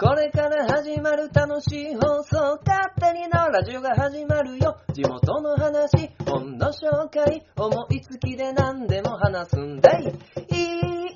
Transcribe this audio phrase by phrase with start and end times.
[0.00, 4.78] これから始まる楽しい放送、勝手にのラジオが始まるよ。
[4.94, 10.04] 地元の話、本の紹介、思いつきで何でも話すんだい。
[10.04, 11.12] いい、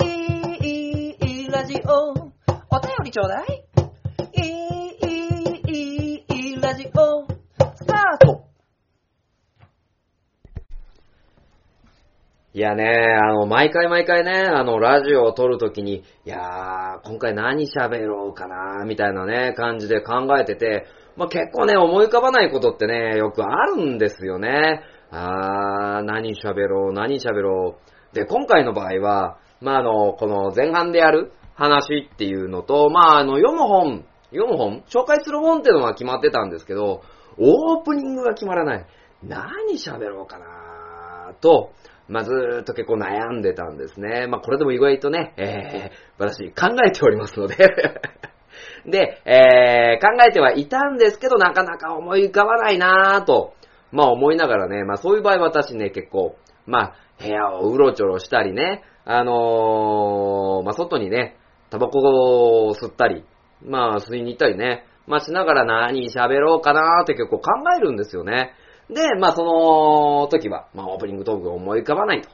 [0.61, 2.11] いい、いい、ラジオ。
[2.11, 2.15] お
[2.79, 3.65] 便りちょうだい。
[4.34, 7.27] いい、いい、いい、ラジオ。
[7.77, 8.44] スタート
[12.57, 12.84] いやね、
[13.21, 24.82] あの、毎回毎回ね、あの、ラジオを撮るときに、いやー、今回何喋ろうかな、みたいなね、感じで考えてて、まあ、結構ね、思い浮かばないことってね、よくあるんですよね。
[25.10, 27.74] あー、何喋ろう、何喋ろ
[28.12, 28.15] う。
[28.15, 37.02] で、今回の場合は、まあ、あの、この前半でやる話っていうのと、まあ、あの、読む本、読む本紹介する本っていうのは決まってたんですけど、
[37.37, 38.87] オープニングが決まらない。
[39.24, 41.73] 何喋ろうかなと、
[42.09, 44.27] まあ、ずーっと結構悩んでたんですね。
[44.27, 47.57] まあ、これでも意外とね、えー、私考えておりますので
[48.87, 53.55] で、えー、考えてはいたんですけど、なかなか思い浮かばないなぁと、
[53.91, 61.37] まあ思いながらね、まあそういう場合私ね、結構、まあ部屋をうろちょろしたりね、あのー、まあ外にね、
[61.71, 62.01] タバコ
[62.68, 63.24] を吸ったり、
[63.65, 68.53] まあ吸いに行ったりね、まあしながら何喋ろうかなーって結構考えるんですよね。
[68.91, 72.28] で、まあその時は、まあオープニングトークが思い浮かばないと。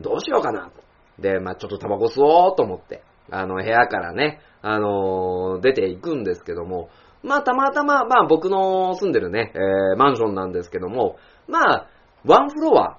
[0.00, 0.70] どうしようかな。
[1.18, 6.88] で、まあちょっとタバコ吸おうと思って、あの部屋からね、あのー出ていくんですけども、
[7.22, 11.16] まあたまたま、まあ僕の住んでるね、えーマンションなんですけども、
[11.48, 11.88] まあ、
[12.24, 12.98] ワンフロア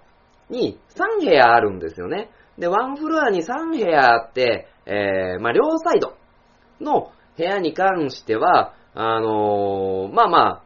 [0.50, 2.30] に3部屋あるんですよね。
[2.58, 6.16] で、ワンフロアに3部屋あって、えー、まあ両サイド
[6.80, 10.62] の部屋に関しては、あのーまあまあ、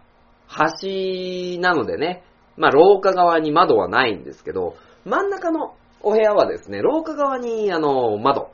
[0.48, 2.24] 端なのでね、
[2.60, 8.52] まあ廊下側に窓はないんですけど、真ん中のお部屋はですね、廊下側にあの、窓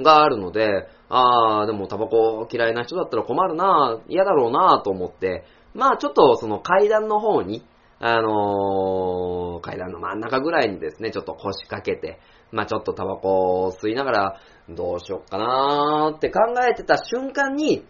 [0.00, 7.64] があるので、あー、でもタバコ嫌いな人だったら困るな嫌だろうなと思って、まあちょっとその階段の方に、
[7.98, 12.20] あのー階段の真ん中ぐらいにですね、ちょっと腰掛けて、
[12.52, 17.84] まあちょっとタバコを吸いながら、どうしよっかなーって考えてた瞬間に、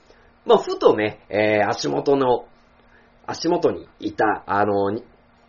[0.46, 2.46] まあふとね、えー、足元の、
[3.26, 5.00] 足元にいた、あの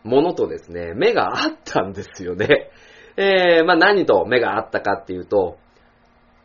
[0.03, 2.69] ものとですね、目があったんですよね。
[3.17, 5.57] えー、まあ何と目があったかっていうと、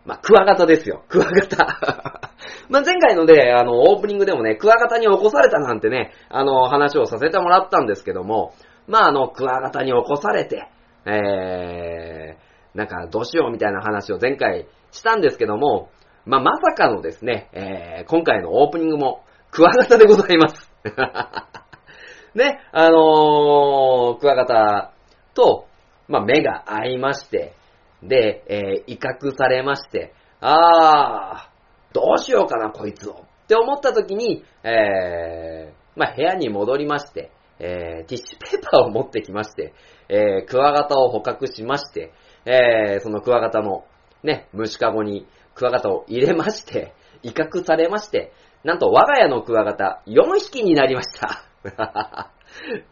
[0.07, 1.05] まあ、クワガタですよ。
[1.09, 2.31] クワガタ。
[2.71, 8.55] ま、前回ので、あの、オープニングでもね、クワガタに起こされたなんてね、あの、話をさせてもらったんですけども、
[8.87, 10.69] まあ、あの、クワガタに起こされて、
[11.07, 15.91] えー、なんか、どうしようみたいな話を前回したんですけども、
[16.25, 20.70] まあ、まさかのですね、えー、今回のオープニングも、クワガタでございます。
[22.35, 24.93] ね、あのー、クワガタ
[25.35, 25.67] と、
[26.09, 27.55] まあ、目が合いまして、
[28.03, 33.13] で、えー威嚇されまして、あー、どうしようかな、こいつを。
[33.13, 39.75] って思った時に、えー、まあ、部屋に戻りまして、えー、ティッシュペーパーを持ってきまして、
[40.09, 42.13] えー、クワガタを捕獲しまして、
[42.47, 43.85] えー、そのクワガタの、
[44.23, 51.45] ね、虫かごにクワガタを入れまして、威嚇されまして、なんと我が家のクワガタ4匹になりました。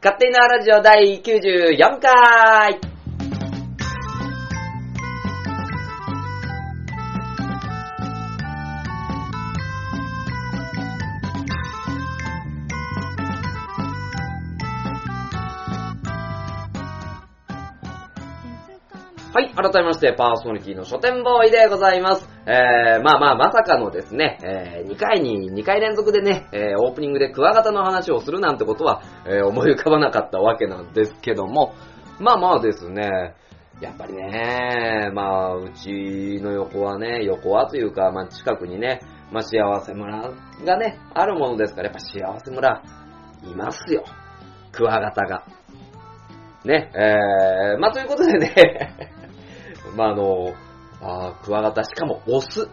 [0.03, 2.98] 勝手なラジオ第94回
[19.39, 22.29] はい、改めまして、パーソナリティの書店ボーイでございます。
[22.45, 31.73] えー、まあまあ、まさかのですね、えー、2回に、2回連続でね、えー、オープニングでクワガタの話をするなんてことは、えー、思い浮かばなかったわけなんですけども、
[32.19, 33.37] まあまあですね、
[33.81, 40.33] やっぱりね、まあ、うちの横はね、横はというか、まあ近くにね、まあ幸せ村
[40.65, 42.83] がね、あるものですから、やっぱ幸せ村、
[43.45, 44.03] いますよ。
[44.73, 45.45] クワガタが。
[46.65, 49.18] ね、えー、まあということでね、
[49.97, 50.55] まああの、
[51.01, 52.69] あクワガタ、しかもオス。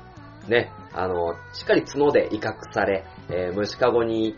[0.48, 4.36] ね、あの、しっかり角で威嚇され、えー虫かごに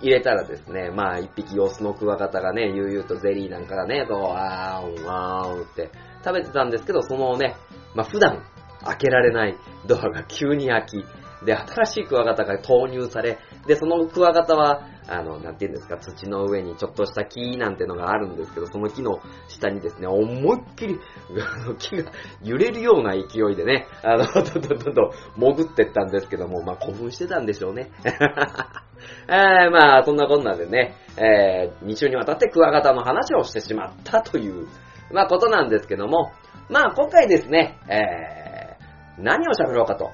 [0.00, 5.90] 入れたらですね、まあ一匹オスのクワガタがね、悠々とゼリーなんかがね、こう、あーん、あーんって
[6.24, 7.56] 食べてたんですけど、そのね、
[7.94, 8.42] まあ普段
[8.84, 9.56] 開けられない
[9.86, 11.04] ドアが急に開き、
[11.44, 20.98] で、新しいクワガタが投入され、で、そのクワガタは、あの、なんていうんですか、土の上にちょっとした木なんてのがあるんですけど、その木の下にですね、思いっきり、
[21.64, 22.10] あの、木が
[22.42, 23.20] 揺れるような勢
[23.52, 27.90] いでね、あの、 どんどんどんどん潜ってったんですけども、まあ、興奮してたんでしょうね。
[29.28, 34.66] えー、まあ、そんなこんなでね、えー、2週にわたってクワガタの話をしてしまったという、
[35.12, 36.32] まあ、ことなんですけども、
[36.70, 40.10] まあ、今回ですね、えー、何を喋ろうかと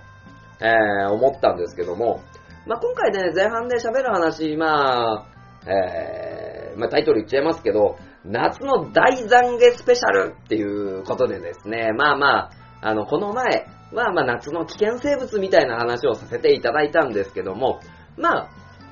[0.60, 2.20] えー、思ったんですけども、
[2.66, 5.26] まあ、今回ね、前半で喋る話、まあ、
[5.66, 12.50] えー、まあ、タイトル言っちゃいますけど、夏の大懺悔スペシャルっていうことでですね、まあまあ、
[12.82, 17.80] あの、この前、まあまあ夏の危険生物みたいな話をさせていただいたんですけども、
[18.16, 18.50] まあ、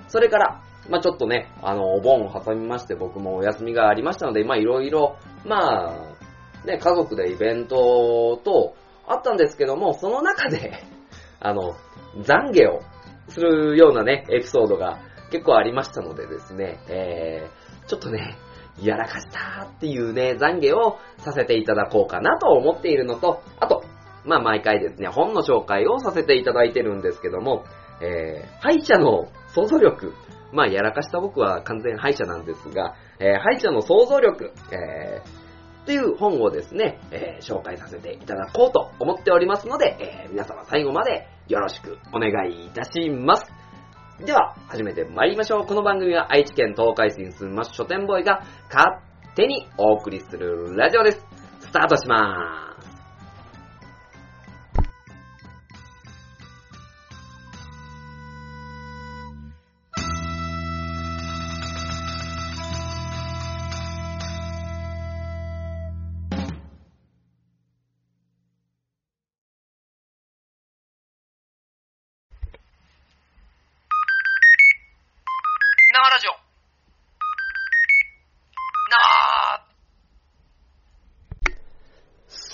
[0.08, 5.90] それから、まあちょっとね、あの、お盆を挟みまして僕もお休みがありましたので、まあいろいろ、ま
[6.64, 8.74] あ、ね、家族でイベントと、
[9.06, 10.82] あったんですけども、その中で、
[11.40, 11.74] あの、
[12.16, 12.80] 懺悔を
[13.28, 14.98] するようなね、エピソードが
[15.30, 18.36] 結構ありましたのでですね、えー、ちょっとね、
[18.80, 23.82] やらかしたっていうね、懺悔をさせていただこうかなと思っているのと、あと、
[24.24, 27.64] まあ毎回ですね、本の紹介をさせていただいてるんですけども、
[28.00, 30.14] えー、敗者の想像力。
[30.52, 35.47] まあやらかした僕は完全敗者なんですが、えー、敗者の想像力、えー、
[35.88, 43.50] という本をですね、えー、紹介させていただこうと思っておりますので、えー、皆様最後までよろしくお願いいたします。
[44.22, 45.66] では、始めて参りましょう。
[45.66, 49.00] この番組は愛知県東海市に住むま書店ボーイが勝
[49.34, 51.26] 手にお送りするラジオです。
[51.60, 52.67] スタートしまーす。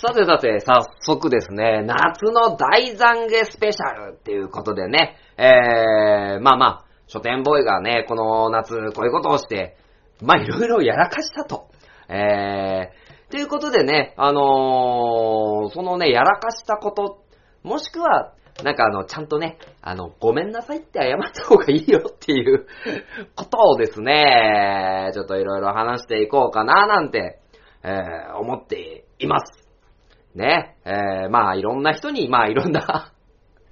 [0.05, 9.77] さてさて、早速ですね、夏の大懺悔スペシャルっていうことでね、えー、まあまあ、書店ボーイがね、この夏こういうことをして、
[10.21, 11.69] まあいろいろやらかしたと。
[12.07, 17.23] えー、ということでね、あのー、そのね、やらかしたこと、
[17.63, 22.67] もしくは、なんかあの、ちゃんとね、あの、ごめんなさいって謝った方がいいよっていう
[23.35, 27.41] ことをですね、ちょっといろいろ話していこうかななんて、
[27.83, 29.64] えー、思っています。
[30.35, 33.13] ね、えー、まあいろんな人に、まあいろんな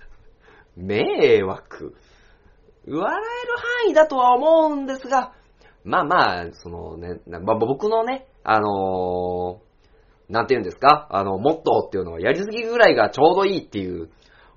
[0.76, 1.94] 迷惑、
[2.88, 3.02] 笑える
[3.84, 5.34] 範囲だとは思うんですが、
[5.84, 14.10] まあまあ、そのね、まあ、僕のね、あのー、なんて言うんですか、あの、モットーっていうのはやりすぎぐらいがちょうどいいっていう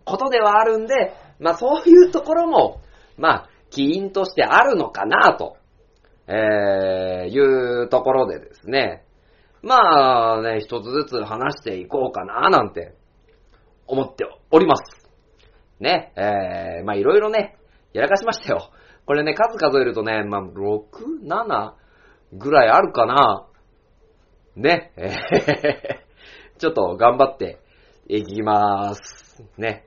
[0.04, 2.80] ことではあるんで、まあそういうところも、
[3.16, 5.56] まあ、起因としてあるのかなと、
[6.28, 9.05] えー、いうところでですね、
[9.62, 12.94] まあね、一つずつ話していこうかななんて
[13.86, 14.82] 思っております。
[15.80, 17.56] ね、えー、まあいろいろね、
[17.92, 18.70] やらかしましたよ。
[19.06, 20.52] これね、数数えるとね、まあ6、
[21.24, 21.74] 7
[22.32, 23.46] ぐらいあるかな。
[24.56, 27.58] ね、えー、 ちょっと頑張って
[28.08, 29.44] いきまーす。
[29.58, 29.86] ね。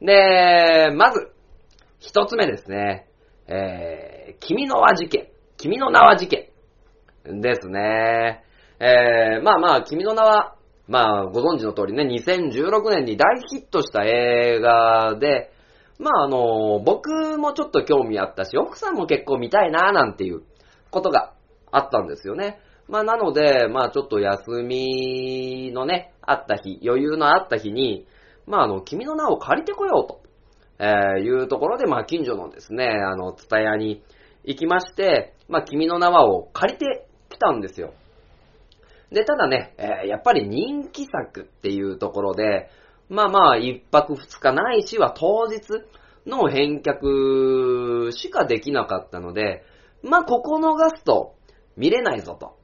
[0.00, 1.32] で、まず、
[1.98, 3.08] 一つ目ですね。
[3.48, 5.28] えー、君の名は事件。
[5.56, 6.48] 君の名は事件。
[7.24, 8.44] ですね。
[8.80, 10.54] えー、まあまあ、君の名は、
[10.86, 15.50] まあ、ご存知の通りね、2016年に大ヒットした映画で、
[15.98, 20.42] まああの、僕もちょっと興味あったし、奥さんも結構見たいななんていう
[20.90, 21.34] ことが
[21.72, 22.60] あったんですよね。
[22.88, 28.06] まあなので、まあちょっと休みのね、あった日、余裕のあった日に、
[28.46, 30.22] まああの、君の名を借りてこようと、
[30.78, 34.02] えー、いうところで、まあ近所のですね、あの、ツタヤに
[34.44, 37.92] 行きまして、まあ君の名はを借りてきたんですよ。
[39.10, 42.68] で、ただね、えー、やっぱり人気作っていうところで、
[43.08, 45.60] まあまあ、一泊二日ないしは当日
[46.26, 49.64] の返却しかできなかったので、
[50.02, 51.34] まあ、ここ逃すと
[51.76, 52.58] 見れないぞと、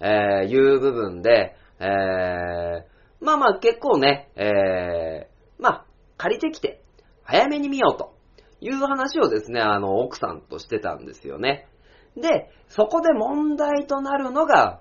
[0.00, 6.82] えー、いう部分で、えー、まあまあ結構ね、えー、まあ、借りてきて、
[7.22, 8.14] 早めに見ようと
[8.60, 11.68] いう話をですね、あの、奥さんとしてたんですよね。
[12.16, 14.80] で、そこで問題となるのが、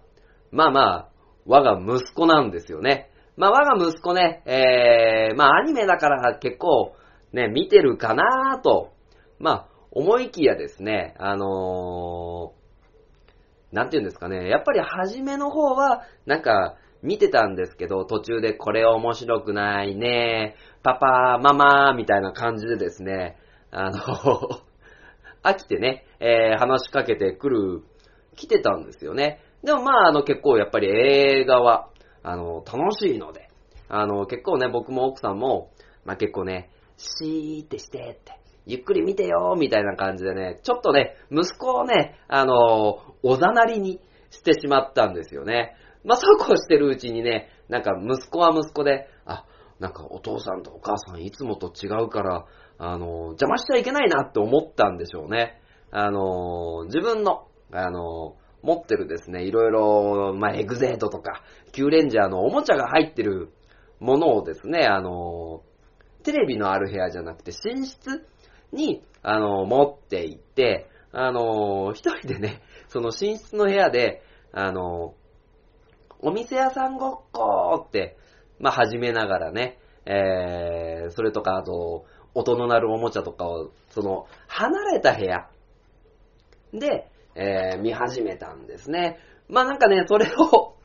[0.51, 1.09] まあまあ、
[1.45, 3.09] 我が息子なんですよね。
[3.37, 6.95] まあ我が息子ね、えー、まあアニメだから結構
[7.33, 8.93] ね、見てるかなと、
[9.39, 23.37] まあ思いきやですね、あのー、なんて言うんですかね、やっぱり初めの方は、なんか、見てたんですけど、途中でこれ面白くないね、パパ、ママ、みたいな感じでですね、
[23.69, 23.99] あの
[25.43, 27.83] 飽きてね、えー、話しかけてくる、
[28.35, 29.39] 来てたんですよね。
[29.65, 31.89] でもまあ、あの結構やっぱり映画は、
[32.21, 33.49] あの、楽しいので、
[33.89, 35.71] あの、結構ね、僕も奥さんも、
[36.05, 45.75] まあ結構ね、シーってしてって、ゆっくり見てよみたいな感じでね、ちょっとね、息子をね、あの、おざなりにしてしまったんですよね。
[46.03, 49.45] まあそうこうしてるうちにね、なんか息子は息子で、あ、
[49.79, 52.45] なんかお父さんとお母さんいつもと違うから、
[52.77, 55.59] あの、邪魔しちゃいけないなって思ったんでしょうね。
[55.89, 63.51] あの、自分の、あの、持ってるですね、いろいろ、まあ、エグゼートとか、キューレンジャーのおもちゃが入ってる
[63.99, 65.61] ものをですね、あの、
[66.23, 68.27] テレビのある部屋じゃなくて、寝室
[68.73, 75.13] に、あの、持って行って、あの、一人でね、その寝室の部屋で、あの、
[76.19, 78.17] お店屋さんごっこーって、
[78.59, 85.49] まあ、始めながらね、えー、それとか、あと、音の鳴るおもちゃとかを、その、離れた部屋
[86.73, 89.19] で、えー、見始めたんですね。
[89.47, 90.75] まあ、なんかね、それを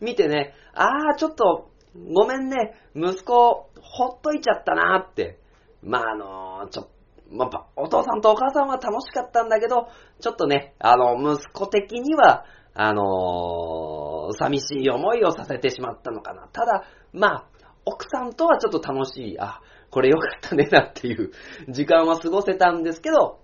[0.00, 1.70] 見てね、あー、ちょっと、
[2.14, 5.38] ごめんね、息子、ほっといちゃったなって。
[5.82, 6.90] まあ、あのちょっと、
[7.30, 9.88] まあ、お父さんとお母さんは楽しかったんだけど、
[10.20, 12.44] ちょっとね、あの、息子的には、
[12.78, 16.46] あの寂しい思いをさせてしまったのかな。
[16.52, 16.84] ただ、
[17.14, 17.46] まあ、
[17.86, 21.30] 奥さんとはちょっと楽しい、あ、これよかったねなっていう
[21.70, 23.38] 時間は過ごせたんですけど、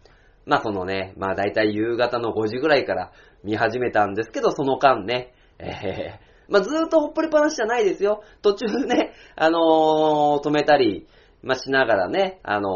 [0.46, 3.12] まあそのね、まあ大体夕方の5時ぐらいから
[3.44, 8.22] 見始めたんですけど、その間ね、えー、まあずーっとほっぽりっぱなしじゃないですよ。
[8.42, 11.06] 途中ね、あのー止めたり、
[11.42, 12.68] まあしながらね、あのー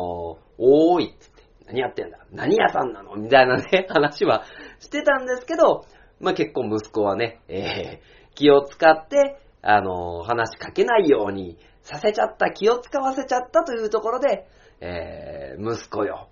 [0.58, 2.18] おーいっつって、何やってんだ？
[2.32, 3.16] 何屋さんなの？
[3.16, 4.44] みたいなね、話は
[4.78, 5.84] してたんですけど、
[6.20, 14.46] まあ結構息子はね、えー、気を使って、あのー話しかけないようにさせちゃった、気を使わせちゃったというところで、
[14.80, 16.28] えー、息子よ、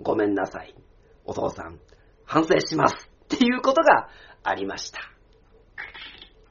[0.00, 0.74] ごめんなさい。
[1.24, 1.78] お父さん、
[2.24, 2.94] 反省します。
[3.34, 4.08] っていうことが
[4.42, 5.00] ありました。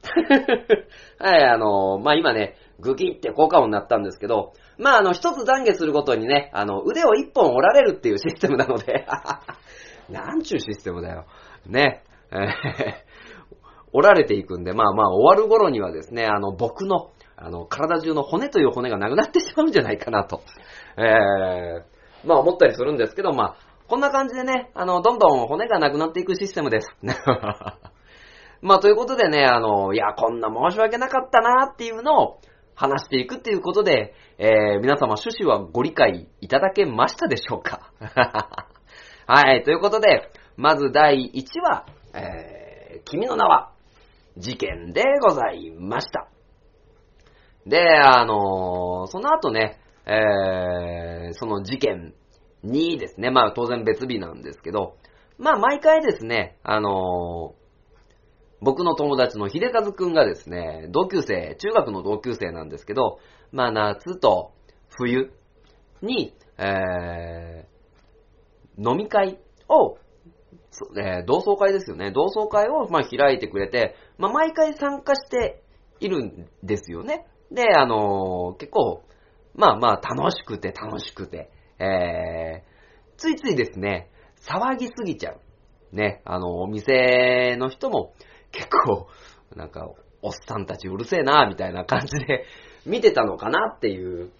[1.18, 9.06] はい、あの、まあ、今ね、グキって効果音になったんですけど、まあ、あの、一つ懺悔するごとにね、あの、腕を一本折られるっていうシステムなので、
[10.08, 11.26] なんちゅうシステムだよ。
[11.66, 12.04] ね。
[12.30, 12.36] え
[13.04, 13.08] ー
[13.92, 20.42] 折られていくんで、まあまあ、終わる頃にはですね、あの、僕の、あの、体中の骨という骨がなくなってしまうんじゃないかなと、
[20.96, 21.97] えー、
[22.28, 23.56] まあ思ったりするんですけど、まあ、
[23.88, 26.88] こんな感じでね、あの、どんどん骨がなくなっていくシステムです。
[28.60, 32.40] まあ、ということでね、あの、いや、こんな申し訳なかったなっていうのを
[32.74, 37.90] 話していくっていうことで、えー、皆様趣旨はご理解いただけましたでしょうか
[39.26, 43.72] はい、ということで、まず第1話、えー、君の名は、
[44.36, 46.28] 事件でございました。
[47.66, 52.14] で、あのーその後ね、えー、その事件
[52.62, 54.96] にですね、まあ当然別日なんですけど、
[55.38, 57.58] まあ毎回ですね、あのー
[58.60, 63.20] 僕の友達の秀和くんがですね、同級生、中学の同級生なんですけど、
[63.52, 64.52] まあ夏と
[64.88, 65.32] 冬
[66.02, 69.38] に、えー、飲み会
[69.68, 69.98] を、
[71.00, 72.10] えー同窓会ですよね。
[72.10, 75.62] 同窓会を、まあ、開いてくれて、まあ、毎回参加して
[76.00, 77.26] いるんですよね。
[77.52, 79.02] で、あのー結構、
[79.58, 84.08] まあまあ、楽しくて楽しくて、えー、ついついですね、
[84.40, 85.40] 騒ぎすぎちゃう。
[85.94, 88.14] ね、あの、お店の人も
[88.52, 89.08] 結構、
[89.56, 89.90] なんか、
[90.22, 92.44] おっさんたちうるせえな、みたいな感じで
[92.86, 94.30] 見てたのかなっていう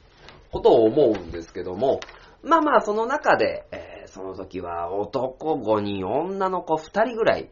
[0.53, 2.01] ことを思うんですけども、
[2.43, 7.51] まあまあ、その中で、えーその時は男5人、女の子2人ぐらい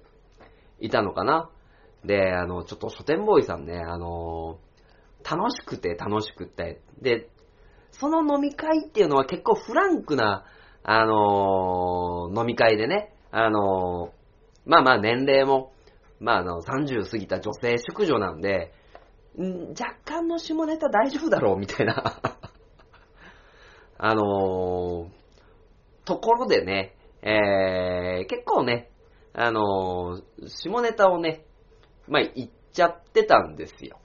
[0.80, 1.50] いたのかな。
[2.04, 4.58] で、あの、ちょっと書店ボーイさんね、あの
[5.28, 7.28] 楽しくて楽しくて、で、
[7.98, 10.44] その飲み会っていうのは結構フランクな、
[10.82, 14.12] あの飲み会でね、あの
[14.66, 15.72] まあまあ年齢も、
[16.20, 18.72] まああの、30過ぎた女性淑女なんで、
[19.38, 22.20] ん若干の下ネタ大丈夫だろうみたいな。
[23.98, 25.10] あの
[26.04, 28.90] ところでね、えー、結構ね、
[29.32, 31.44] あの下ネタをね、
[32.06, 33.98] まあ、言っちゃってたんですよ。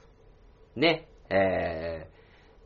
[0.76, 2.10] ね、え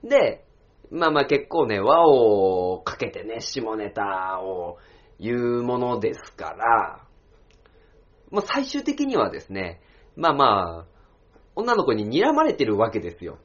[0.05, 0.46] ー、で、
[0.91, 4.79] まあまあ結構ね、輪をかけてね、下ネタを
[5.19, 7.07] 言うものですから、
[8.31, 9.81] まあ最終的にはですね、
[10.17, 10.87] まあまあ、
[11.55, 13.39] 女の子に睨まれてるわけですよ。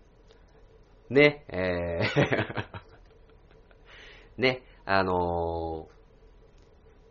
[1.09, 2.65] ね、えー
[4.41, 6.01] ね、あのー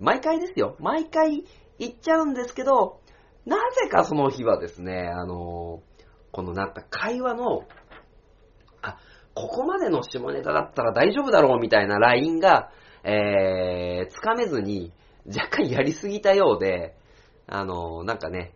[0.03, 0.77] 毎回ですよ。
[0.81, 1.45] 毎回
[1.79, 3.01] 言っちゃうんですけど、
[3.45, 5.91] なぜかその日はですね、あのー
[6.33, 7.65] このなんか会話の、
[8.83, 8.99] あ、
[9.35, 12.71] ここまでの下ネタだったら大丈夫だろうみたいなラインが、
[13.05, 14.93] えー、つかめずに、
[15.27, 16.97] 若干やりすぎたようで、
[17.47, 18.55] あのなんかね、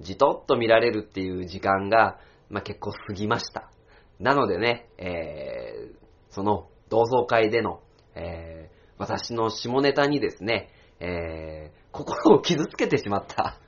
[0.00, 2.18] じとっと見られるっていう時間が、
[2.50, 3.70] まあ、結構過ぎました。
[4.18, 5.96] なのでね、えー、
[6.30, 7.82] その同窓会での、
[8.14, 13.58] えー、私の下ネタにですね、えー、心を傷つけてしまった、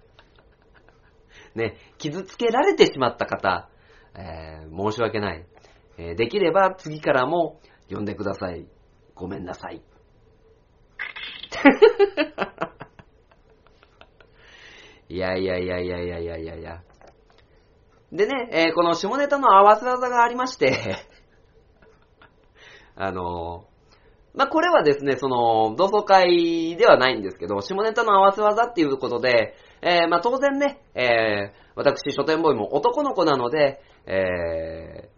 [1.54, 3.68] ね、傷つけられてしまった方、
[4.14, 5.46] えー、申し訳ない。
[5.98, 7.60] えーできれば次からも
[7.90, 8.66] 呼んでください。
[9.14, 9.82] ごめんなさい。
[15.08, 16.82] いやいやいやいやいやいやいやいや。
[18.12, 20.96] でね、えーこの下ネタの合わせ技がありまして、
[22.96, 23.74] あのー
[24.36, 35.13] まあ、これはですね、その、同窓会ではないんですけど、下ネタの合わせ技っていうことで、えーまあ、当然ね、えー私、書店ボーイも男の子なので、えー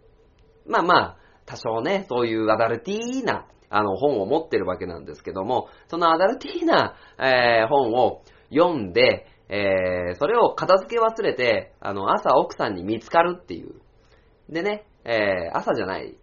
[0.67, 8.21] まあまあ、多少ね、そういうアダルティーな、あの、本を持ってるわけなんですけども、そのアダルティーな、えー本を
[8.53, 13.75] 読んで、えーそれを片付け忘れて、あの、朝奥さんに見つかるっていう。
[14.49, 16.15] でね、えー朝じゃない、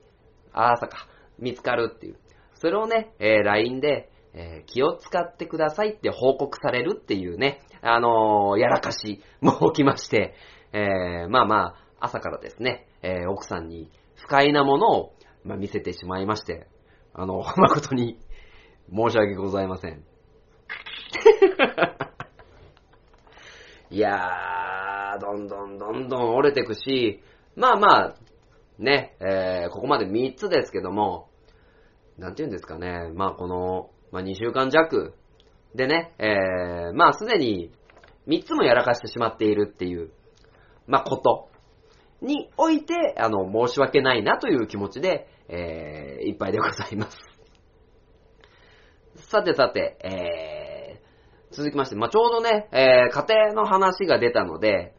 [0.52, 1.06] 朝か、
[1.38, 2.16] 見つかるっていう。
[2.54, 10.34] それをね、えー LINE で、えー気を使ってくださいって報告されるっていうね、あのーやらかしも起きまして、
[10.72, 11.56] えーまあま
[12.00, 16.68] あ、朝からですね、えー奥さんに不快なものを、まあ、見せてしまいまして、
[17.12, 18.18] あの、誠に
[18.90, 20.04] 申し訳ございません。
[23.90, 27.22] いやー、どんどんどんどん折れてくし、
[27.54, 28.16] まあまあ、
[28.78, 31.28] ね、えーここまで3つですけども、
[32.18, 35.14] なんて言うんですかね、まあこの、まあ2週間弱
[35.74, 37.70] でね、えーまあすでに
[38.26, 40.10] 3つもやらかしてしまっているっていう、
[40.86, 41.48] まあこと
[42.20, 47.18] において、あの、申し訳ないなという気持ちで、えーいっぱいでございます。
[49.28, 54.94] さてさて、えー、続きまして、まあちょうどね、えー家庭の話が出たので、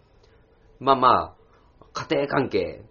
[0.79, 1.36] まあま
[1.81, 2.84] あ、家庭関係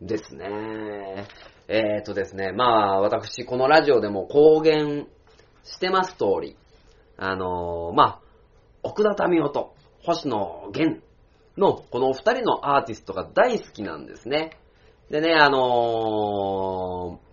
[0.00, 1.26] ですね。
[1.68, 5.06] えーとですね、まあ私、このラジオでも公言
[5.64, 6.56] してます通り、
[7.18, 8.20] あのーまあ、
[8.82, 11.02] 奥田民生と星野源
[11.58, 14.52] のこのお二人のアーティストが大好きなんですね。
[15.10, 17.28] でね、あのー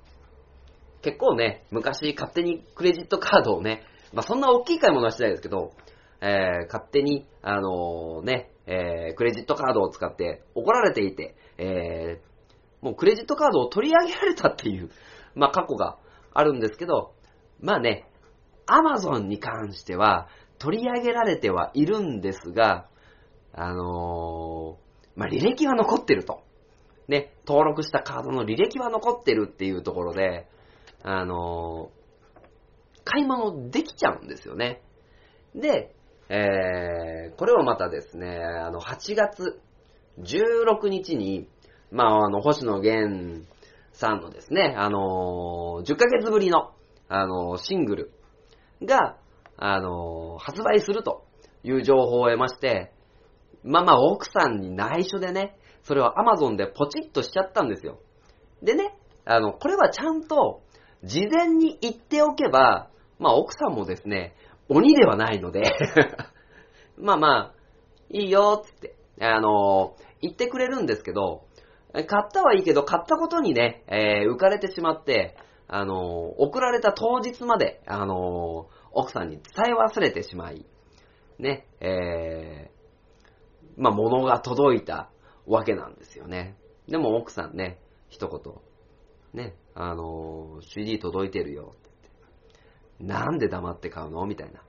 [1.04, 5.74] 結構ね、昔勝手にクレジットカードをね、まあそんな大きい買い物はしてないですけど、
[6.20, 12.36] えー勝手に、あのね、えークレジットカードを使って怒られていて、えー
[12.84, 14.90] もうクレジットカードを取り上げられたっていう、
[15.36, 15.98] まあ過去が
[16.34, 17.14] あるんですけど、
[17.60, 18.10] まあね、
[18.66, 22.90] アマゾンに関しては取り上げられてはいるんですが、
[23.58, 26.44] あのーまあ履歴は残ってると。
[27.08, 30.48] ね、登録したカードの履歴は残ってるっていうところで、
[31.04, 32.06] あのー
[33.08, 34.82] 買い物できちゃうんですよね。
[35.54, 35.94] で、
[36.28, 39.62] えー、これをまたですね、あの、8月
[40.20, 41.48] 16日に、
[41.92, 43.46] まあ、あの、星野源
[43.94, 46.72] さんのですね、あのー10ヶ月ぶりの、
[47.08, 48.12] あのーシングル
[48.84, 49.18] が、
[49.58, 51.26] あのー発売すると
[51.64, 52.92] いう情報を得まして、
[53.66, 58.00] まあまあ、奥さんに内緒でね、それを Amazon でポチッとしちゃったんですよ。
[58.62, 60.62] でね、あの、これはちゃんと、
[61.04, 64.36] 事前に言っておけば、まあ奥さんもですね、
[64.70, 65.64] 鬼ではないので、
[66.98, 67.54] まあまあ、
[68.10, 71.44] いいよ、つって、あの、言ってくれるんですけど、
[71.94, 75.36] 買ったはいいけど、買ったことにね、えー浮かれてしまって、
[75.68, 80.66] あの、送られた当日まで、あの、奥さんに伝え忘れてしまい、
[81.40, 82.75] ね、えー、
[83.78, 85.10] まあ物が届いた
[85.46, 86.56] わけなんですよね。
[86.88, 88.54] でも奥さんね、一言、
[89.34, 93.04] ね、あの、CD 届いてるよって。
[93.04, 94.26] なんで黙って買うの？
[94.26, 94.62] みたいな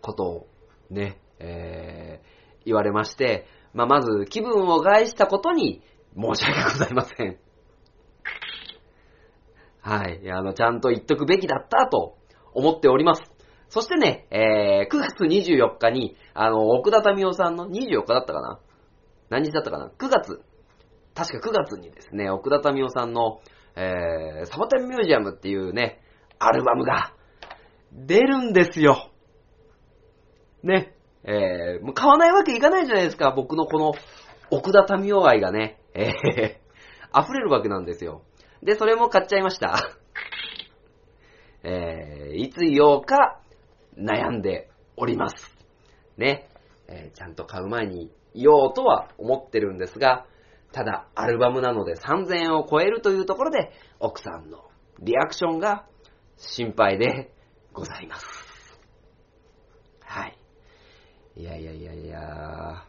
[0.00, 0.46] ことを
[0.90, 5.82] ね、えー、言われまして、まあ、まず気分を害したことに
[6.14, 7.38] 申し訳ございません。
[9.80, 10.30] はい。
[10.30, 12.16] あの、ちゃんと言っとくべきだったと
[12.54, 13.31] 思っております。
[13.72, 18.60] そしてね、えー、9月24日に、あの、奥田民生さんの24日だったかな？
[19.30, 20.42] 何日だったかな ?9 月。
[21.14, 23.40] 確か9月にですね、奥田民生さんの、
[23.74, 26.02] えー、サボテンミュージアムっていうね、
[26.38, 27.14] アルバムが
[27.94, 29.10] 出るんですよ。
[30.62, 30.94] ね。
[31.24, 33.94] えー、もう買わないわけいかないじゃないですか、僕のこの
[34.50, 36.10] 奥田民生愛がね、えー、
[37.18, 38.20] 溢れるわけなんですよ。
[38.62, 39.78] で、それも買っちゃいました。
[41.62, 43.38] えー、いつ言おうか
[43.96, 45.36] 悩んでおります。
[46.16, 46.48] ね。
[46.88, 50.26] えーちゃんと買う前に言おうとは思ってるんですが、
[50.72, 55.86] ただ、アルバムなので3000円を超えるというところで、奥さんのリアクションが
[56.38, 57.34] 心配で
[57.72, 58.26] ございます。
[60.00, 60.38] はい。
[61.36, 62.84] いやいやいやいや、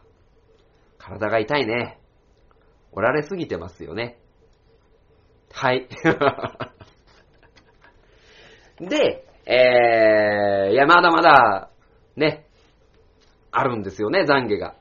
[0.98, 2.00] 体が痛いね。
[2.92, 4.18] おられすぎてますよね。
[5.52, 5.88] はい。
[8.80, 11.70] で、えー、いや、まだまだ、
[12.16, 12.46] ね、
[13.50, 14.74] あるんですよね、懺悔が。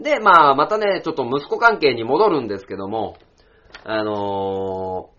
[0.00, 3.16] で、まあ、またね、ちょっと息子関係に戻るんですけども、
[3.84, 5.10] あの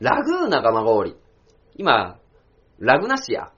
[0.00, 1.16] ー、ラグーナ蒲郡。
[1.76, 2.18] 今、
[2.78, 3.52] ラグナシア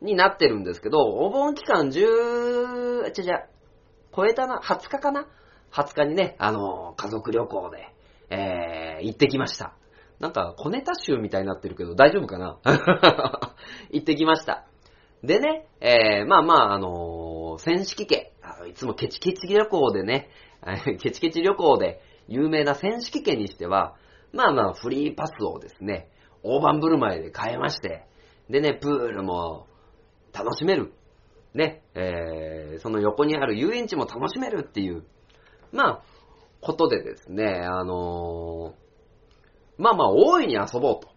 [0.00, 3.46] になってるんですけど、お盆期間10、ちゃちゃ、
[4.14, 5.26] 超えたな、20日かな
[5.72, 7.94] ?20 日にね、あのー、家族旅行で、
[8.30, 9.77] えー、行ってきました。
[10.20, 12.58] なんか、小ネタ集みたいになってるけど、大丈夫かな？
[13.90, 14.66] 行ってきました。
[15.22, 18.32] でね、えー、まあまあ、あのー、千式家、
[18.68, 20.30] いつもケチケチ旅行でね、
[21.00, 23.94] ケチケチ旅行で有名な千式家にしては、
[24.32, 26.08] まあまあ、フリーパスをですね、
[26.42, 28.06] 大盤振る舞いで買えまして、
[28.48, 29.66] でね、プールも
[30.32, 30.92] 楽しめる。
[31.54, 35.04] ね、えー、その横にある遊園地も楽しめるっていう、
[35.72, 36.02] まあ、
[36.60, 38.87] ことでですね、あのー、
[39.78, 41.08] まあまあ、大いに遊ぼうと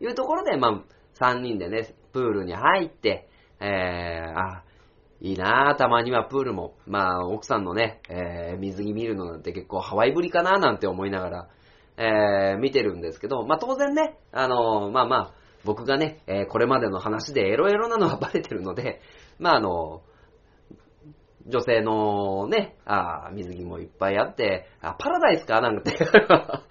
[0.00, 3.28] いうところで、まあ、3人でね、プールに入って、
[3.60, 4.64] えー、あ、
[5.20, 6.74] いいなぁ、たまにはプールも。
[6.86, 11.48] まあ、奥さんのね、えー、水着見るのなんて結構ハワイぶりかななんて思いながら、
[11.96, 19.00] えー、見てるんですけど、まあ当然ね、あのー、まあまあ、僕がね、えー、これまでの話でエロエロなのは バレてるので、
[19.38, 20.02] まああの
[21.46, 25.92] 女性のね、あ水着もいっぱいあって、あ、パラダイスかなんて。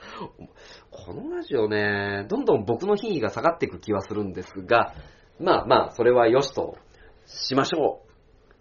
[0.92, 4.94] このラジオね、どんどん僕の品位が下がっていく気はするんですが、
[5.40, 6.76] まあまあ、それは良しと
[7.26, 8.02] しましょ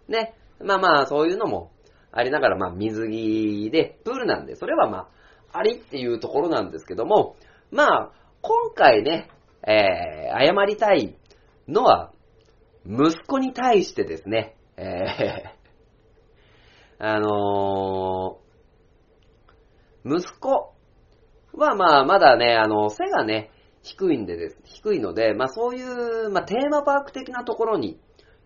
[0.07, 0.11] う。
[0.11, 0.33] ね。
[0.63, 1.71] まあまあ、そういうのも
[2.11, 5.09] ありながら、まあ水着で、プールなんで、それはま
[5.51, 7.35] あ、ありっていうところなんですけども、
[7.69, 9.29] まあ、今回ね、
[9.67, 11.17] えー、謝りたい
[11.67, 12.13] のは、
[12.85, 20.70] 息子に対してですね、えー、 あのー、息子
[21.65, 23.51] はまあ、まだね、あの、背がね、
[23.83, 27.99] 低いんでです、低いので、まあそういう、まあテーマパーク的なところに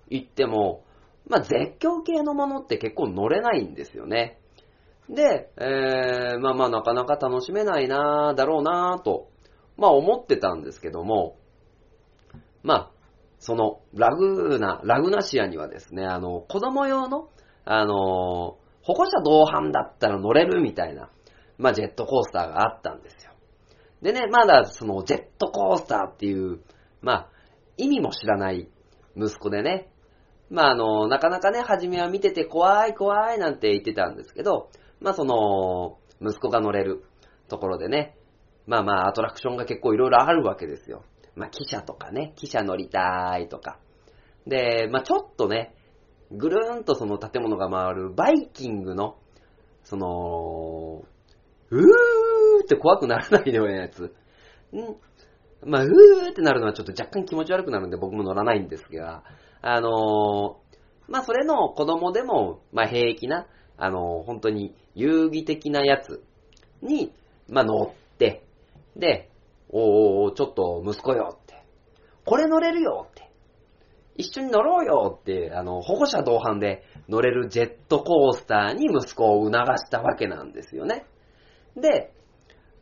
[0.10, 0.84] 行っても、
[1.28, 4.39] まあ絶叫系のものって結構乗れないんですよね。
[5.10, 9.30] で、えー、まあまあなかなか楽しめないなだろうなと、
[9.78, 11.38] まあ思ってたんですけども、
[12.63, 12.91] まあ、
[13.39, 17.30] その、ラグーナ、ラグナシアにはですね、あの、子供用の、
[17.63, 21.12] あの、保護者同伴だったら乗れるみたいな、
[21.58, 23.32] まあジェットコースターがあったんですよ。
[24.02, 26.60] でね、まだそのジェットコースターっていう、
[27.02, 27.30] まあ、
[27.78, 28.68] 意味も知らない
[29.15, 29.89] 息子でね、
[30.50, 37.04] まああの、なかなかね、初めは見てて怖い怖いなんて言ってたんですけど、まあその、息子が乗れる
[37.50, 38.18] ところでね、
[38.68, 41.04] まあまあアトラクションが結構いろいろあるわけですよ。
[41.36, 43.80] まあ汽車とかね、汽車乗りたいとか。
[44.48, 45.76] で、まあちょっとね、
[46.32, 49.18] ぐるーんとその建物が回るバイキングの、
[49.84, 51.04] その、
[51.69, 54.04] うーって怖くならないようなやつ。
[54.04, 54.10] ん
[55.63, 59.23] まあ、うーってなるのはちょっと若干気持ち悪くなるんで僕も乗らないんですが、
[59.62, 63.47] あのー、まあ、それの子供でも、まあ、平気な、
[63.78, 66.23] あのー、本当に遊戯的なやつ
[66.82, 67.13] に、
[67.49, 68.43] まあ、乗って、
[68.95, 69.30] で、
[69.69, 71.63] おーお、ちょっと息子よって、
[72.25, 73.30] これ乗れるよって、
[74.17, 81.06] 一緒に乗ろうよって、あの、保護者同伴で乗れるジェットコースターに息子を促したわけなんですよね。
[81.76, 82.14] で、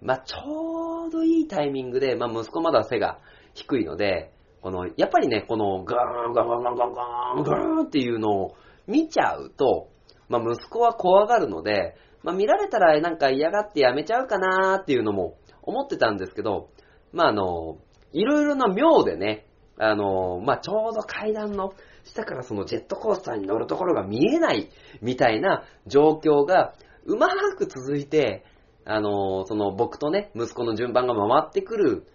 [0.01, 3.19] まあ、ちょうどいいタイミングで、まあ、息子まだ背が
[3.53, 8.55] 低いので、この、やっぱりね、このガーン、ガーン、ガーン、ガーン、ガーン、ガーンっていうのを
[8.87, 9.89] 見ちゃうと、
[10.29, 16.69] まあ、息子は怖がるので、まあ、見られたらなんか嫌がってやめちゃうかなーっていうのも思ってたんですけど、
[17.11, 17.77] まあ、あの、
[18.13, 19.45] いろいろな妙でね、
[19.77, 24.69] あの、まあ、ちょうど階段の下からそのジェットコースターに乗るところが見えない
[25.01, 26.73] みたいな状況が
[27.05, 28.45] うまく続いて、
[28.85, 32.07] あの、その僕とね、息子の順番が回ってくる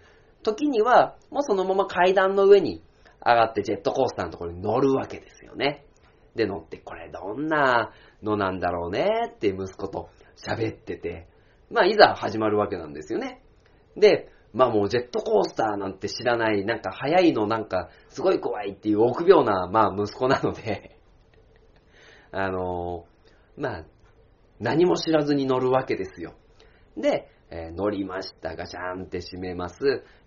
[0.42, 2.82] 時には、もうそのまま階段の上に
[3.24, 5.84] 上がってジェットコースターのところに乗るわけですよね。
[6.34, 11.26] で、乗って、これどんなのなんだろうねって息子と喋ってて、
[11.70, 13.42] まあ、いざ始まるわけなんですよね。
[13.96, 20.96] で、まあもうジェットコースターなんて知らない、なんか早いのなんかすごい怖いっていう臆病な、まあ息子なので
[22.32, 23.06] あの
[23.56, 23.84] まあ、
[24.60, 26.34] 何も知らずに乗るわけですよ。
[26.98, 28.56] で、えー、乗りました。
[28.56, 29.76] ガシャンって閉めます。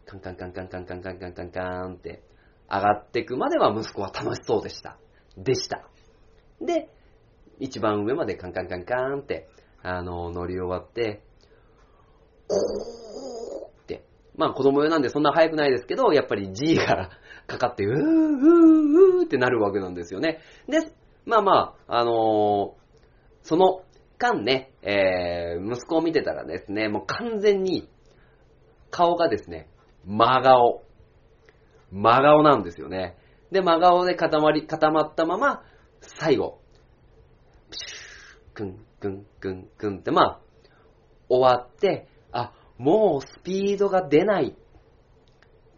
[0.06, 2.24] カンカンカンカンカンカンカンカンカンカンって
[2.70, 4.98] 上がっていくまでは息子は楽しそうでした。
[5.38, 5.88] でした。
[6.62, 6.90] で、
[7.60, 9.50] 一番上までカンカンカンカンって、
[9.84, 11.22] あの、乗り終わって、
[13.84, 14.06] って。
[14.36, 17.10] まあ子供用なんでそんな速くないですけど、やっぱり G が
[17.48, 20.40] かかって、うーうーうーってなるわけなんですよね。
[20.68, 20.92] で、
[21.26, 22.74] まあまあ、あのー、
[23.44, 23.84] その
[24.22, 27.90] 間ね、えー、息子を見てたらですね、もう完全に
[28.92, 29.68] 顔がですね、
[30.06, 30.84] 真顔。
[31.92, 33.18] 真顔なんですよね。
[33.52, 35.64] で、真顔で固まり、固まったまま、
[36.02, 36.62] 最後、
[37.70, 40.40] プシュー、くん、くん、くん、くんって、まあ、
[41.28, 44.56] 終わって、あ、もうスピードが出ない。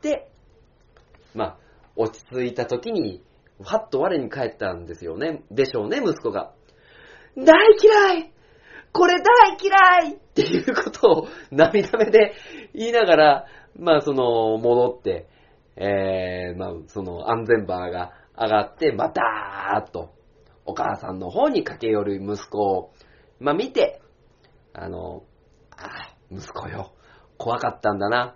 [0.01, 0.29] で、
[1.34, 1.58] まあ、
[1.95, 3.23] 落ち着いた時に、
[3.60, 5.43] ファッと我に返ったんですよね。
[5.49, 6.53] でしょうね、息子が。
[7.36, 7.45] 大
[7.82, 8.33] 嫌い
[8.93, 12.34] これ大嫌いっていうことを涙目で
[12.73, 13.45] 言いながら、
[13.77, 15.27] まあその、戻って、
[15.75, 20.13] えー、まあその安全バーが上がって、またーっと、
[20.65, 22.93] お母さんの方に駆け寄る息子を、
[23.39, 24.01] まあ見て、
[24.73, 25.23] あの、
[25.71, 26.93] あー息子よ、
[27.38, 28.36] 怖かったんだな。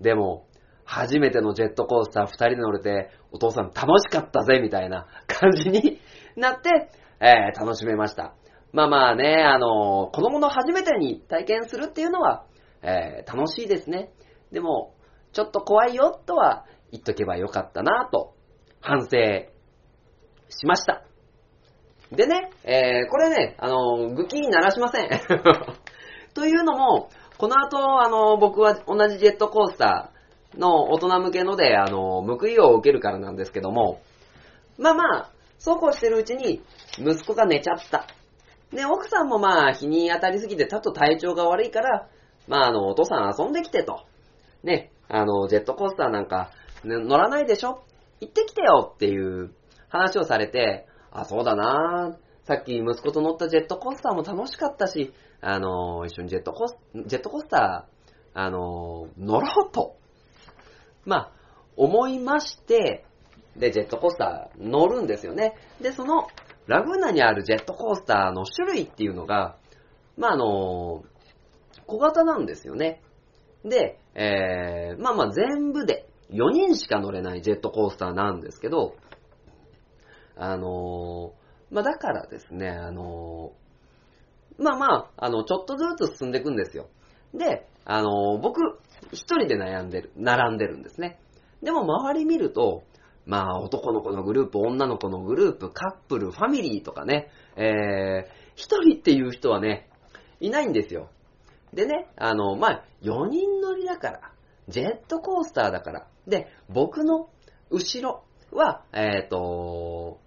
[0.00, 0.46] でも、
[0.84, 6.00] 初めてのジェットコースター二人で乗れて、お父さん楽しかったぜ、みたいな感じに
[6.36, 8.34] なって、えー、楽しめました。
[8.76, 12.44] まあまあね、あの、子供の初めてに体験するっていうのは、
[12.82, 14.10] えー、楽しいですね。
[14.52, 14.94] でも、
[15.32, 18.34] ちょっと怖いよとは言っとけばよかったなと、
[18.82, 19.16] 反省
[20.50, 21.04] しました。
[22.12, 25.08] でね、えー、これね、あの、愚気にならしません。
[26.34, 27.08] というのも、
[27.38, 34.02] この後、あの、僕は同じジェットコースターの大人向けので、あの、報いを受けるからなんですけども、
[34.76, 36.62] まあまあ、そうこうしてるうちに、
[36.98, 38.06] 息子が寝ちゃった。
[38.72, 42.08] で、奥さんもまあ、日に当たりすぎて、ちょっと体調が悪いから、
[42.48, 44.00] まあ、あの、お父さん遊んできてと。
[44.62, 46.50] ね、あの、ジェットコースターなんか、
[46.84, 47.82] ね乗らないでしょ？
[48.20, 49.52] 行ってきてよっていう
[49.88, 56.76] 話をされて、あ、そうだなさっき息子と乗ったジェットコースターも楽しかったし、あの、一緒にジェットコース、
[57.06, 59.96] ジェットコースター、あの、乗ろうと。
[61.04, 61.32] まあ、
[61.76, 63.04] 思いまして、
[63.56, 65.54] で、ジェットコースター乗るんですよね。
[65.80, 66.26] で、その、
[66.66, 69.56] ラグーナにあるジェットコースターの種類っていうのが、
[70.16, 71.04] まあ、あの、
[71.86, 73.02] 小型なんですよね。
[73.64, 78.96] で、えー、まあまあ全部で4人しか乗れないジェットコースターなんですけど、
[80.36, 86.88] あのーまあだからですね、あのーまあまあ、あの、ちょっとずつ進んでいくんですよ。
[87.34, 88.60] で、あのー僕、
[89.12, 91.18] 一人で悩んでる、並んでるんですね。
[91.62, 92.84] でも周り見ると、
[93.26, 99.90] まあ男の子のグループ、女の子のグループ、カップル、ファミリーとかね、えー、一人っていう人はね、
[100.40, 101.10] いないんですよ。
[101.74, 104.20] でね、あの、まあ、4人乗りだから、
[104.68, 107.28] ジェットコースターだから、で、僕の
[107.70, 110.20] 後ろは、えっ、と、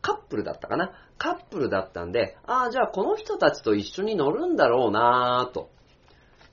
[0.00, 5.70] カップルだったかなカップルだったんで、ああ、じゃあこの人たちと一緒に乗るんだろうなぁと、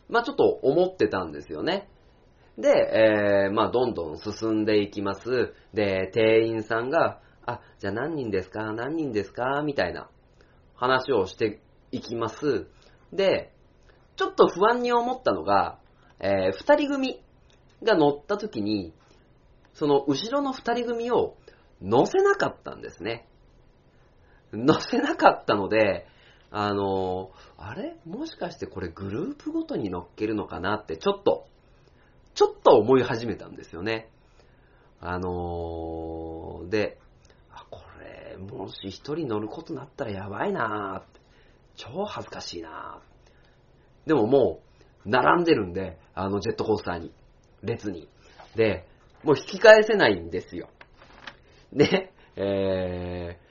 [0.09, 1.89] まあちょっと思ってたんですよね。
[2.57, 5.53] で、えー、まあどんどん進んでいきます。
[5.73, 8.71] で、店員さんが、あ、じゃあ何人ですか？
[8.73, 9.63] 何人ですか？
[9.63, 10.09] みたいな
[10.75, 11.61] 話をして
[11.91, 12.67] いきます。
[13.11, 13.51] で、
[14.15, 15.79] ちょっと不安に思ったのが、
[16.19, 17.21] えー、二人組
[17.81, 18.93] が乗った時に、
[19.73, 21.35] その後ろの二人組を
[21.81, 23.27] 乗せなかったんですね。
[24.53, 26.05] 乗せなかったので、
[26.51, 27.97] あのーあれ？
[28.05, 31.47] もしかしてこれグループごとに乗っけるのかなってちょっと、
[32.35, 34.09] ちょっと思い始めたんですよね。
[34.99, 36.97] あのーで、
[37.69, 41.19] これ、もし一人乗ることになったらやばいなー。
[41.75, 44.61] 超恥ずかしいなーでもも
[45.05, 47.11] う、並んでるんで、あのジェットコースターに、
[47.61, 48.07] 列に。
[48.55, 48.87] で、
[49.23, 50.69] もう引き返せないんですよ。
[51.73, 53.42] で、えー、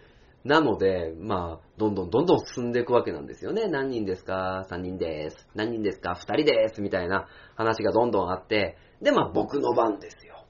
[0.45, 3.69] なので、まあ、どんどんどんどん進んでいくわけなんですよね。
[3.69, 5.37] 何人ですか ?3 人です。
[5.55, 6.83] 何人ですか ?2 人です。
[6.83, 10.45] みたいな話がどんどんあって、で、まあ僕の番ですよ。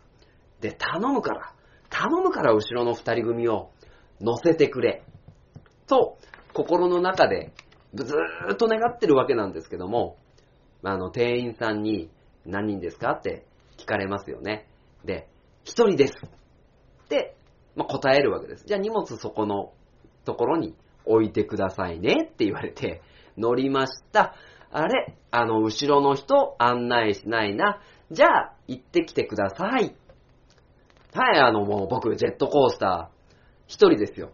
[0.61, 1.55] で、頼むから、
[1.91, 3.71] 頼むから後ろの2人組を
[4.21, 5.05] 乗せてくれ。
[5.87, 6.17] と、
[6.55, 7.53] 心の中で
[7.95, 10.17] ずーっと願ってるわけなんですけども、
[10.83, 12.11] あの、店員さんに
[12.47, 13.13] 何人ですか？
[13.13, 13.45] って
[13.79, 14.67] 聞かれますよね。
[15.05, 15.29] で、
[15.65, 16.15] 1人です。
[17.09, 17.37] で、
[17.77, 18.65] まあ、答えるわけです。
[18.67, 19.73] じゃあ荷物そこの
[20.25, 23.03] ところに置いてくださいねって言われて、
[23.37, 24.35] 乗りました。
[24.71, 25.17] あれ？
[25.31, 27.81] あの、後ろの人案内しないな。
[28.11, 29.95] じゃあ、行ってきてください。
[31.15, 33.15] はい、あの、もう僕、ジェットコースター、
[33.67, 34.31] 一人ですよ。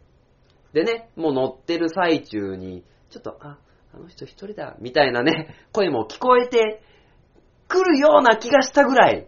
[0.72, 3.58] でね、もう乗ってる最中に、ちょっと、あ、
[3.94, 6.82] あの人一人だ、みたいなね、声も聞こえて
[7.66, 9.26] くるような気がしたぐらい、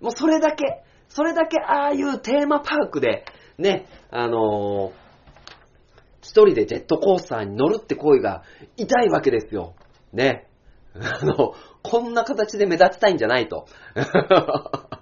[0.00, 3.24] もうそれだけ、それだけああいうテーマパークで、
[3.58, 5.05] ね、あのー
[6.26, 8.42] 一人でジェットコースターに乗るって行為が
[8.76, 9.76] 痛いわけですよ。
[10.12, 10.48] ね。
[10.94, 13.66] あの、こんな形で目立ちたいんじゃないと。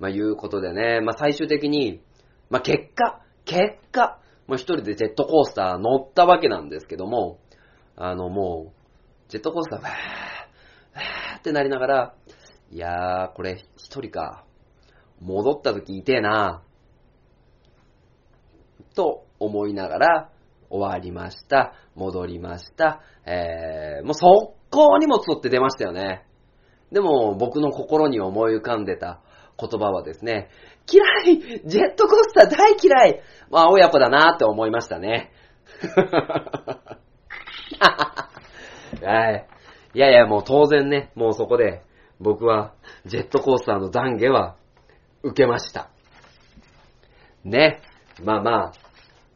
[0.00, 2.02] まあ、いうことでね、まあ、最終的に、
[2.48, 4.18] まあ、結果、結果、
[4.48, 7.38] もう一人でジェットコースター乗ったわけなんですけども、
[7.94, 8.72] あの、も
[9.28, 12.14] う、ジェットコースター、わー、わーってなりながら、
[12.72, 14.44] いやー、これ一人か。
[15.20, 16.62] 戻った時痛えな
[18.94, 20.30] と思いながら、
[20.70, 21.74] 終わりました。
[21.94, 23.00] 戻りました。
[23.26, 26.24] えー、もう速攻荷物取って出ましたよね。
[26.92, 29.20] でも、僕の心に思い浮かんでた
[29.58, 30.48] 言葉はですね、
[30.90, 35.32] 嫌いジェットコースター大嫌いまあ、親子だなって思いましたね。
[39.02, 39.46] はい。
[39.94, 41.82] いやいや、もう当然ね、もうそこで、
[42.20, 42.74] 僕は、
[43.06, 44.56] ジェットコースターの懺悔は、
[45.22, 45.90] 受けました。
[47.44, 47.80] ね。
[48.22, 48.72] まあまあ、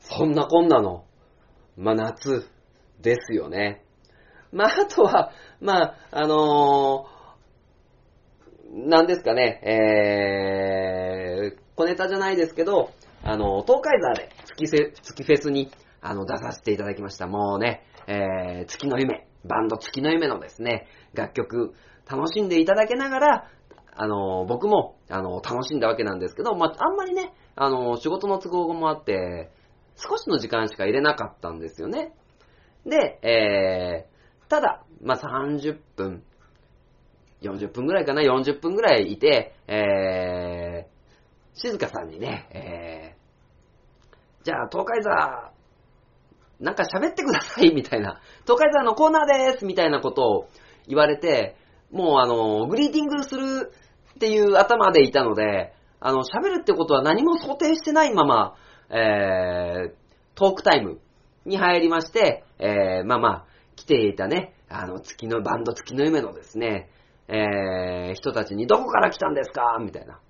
[0.00, 1.04] そんなこんなの、
[1.76, 2.46] まあ夏、
[3.00, 3.84] ですよね。
[4.52, 12.90] まああとは、まあ、あのー、なんですかね、えー、小ネタじゃないですけど、
[13.22, 15.70] あの、東海座で月せ月フェスに、
[16.00, 17.26] あの、出させていただきました。
[17.26, 21.74] もうね、えー、月の夢、バンド月の夢のですね、楽曲、
[22.10, 23.50] 楽しんでいただけながら、
[23.96, 29.50] あの、僕も、あの、楽しんだわけなんですけど、まあ、あんまりね、あの、仕事の都合もあって、
[29.96, 32.12] 少しの時間しか入れなかったんですよね。
[32.84, 36.24] で、えー、ただ、まあ、30分、
[37.42, 45.10] 40分ぐらいかな、40分ぐらいいて、えー、静香さんにね、えー、じゃあ、東海座、
[46.60, 48.20] なんか喋ってください、みたいな。
[48.42, 50.48] 東海座のコーナーですみたいなことを
[50.86, 51.56] 言われて、
[51.90, 53.72] もうあの、グリーティングする
[54.16, 55.72] っていう頭でいたので、
[56.06, 58.56] あの、喋るってことは何も想定してないまま、
[58.90, 59.92] えー、
[60.34, 61.00] トークタイム
[61.46, 66.90] に入りまして、えー、まあまあ、来ていたね、あの、月の、バンド月の夢のですね、
[67.26, 70.20] えー、人たちにどこから来たんですかみたいな。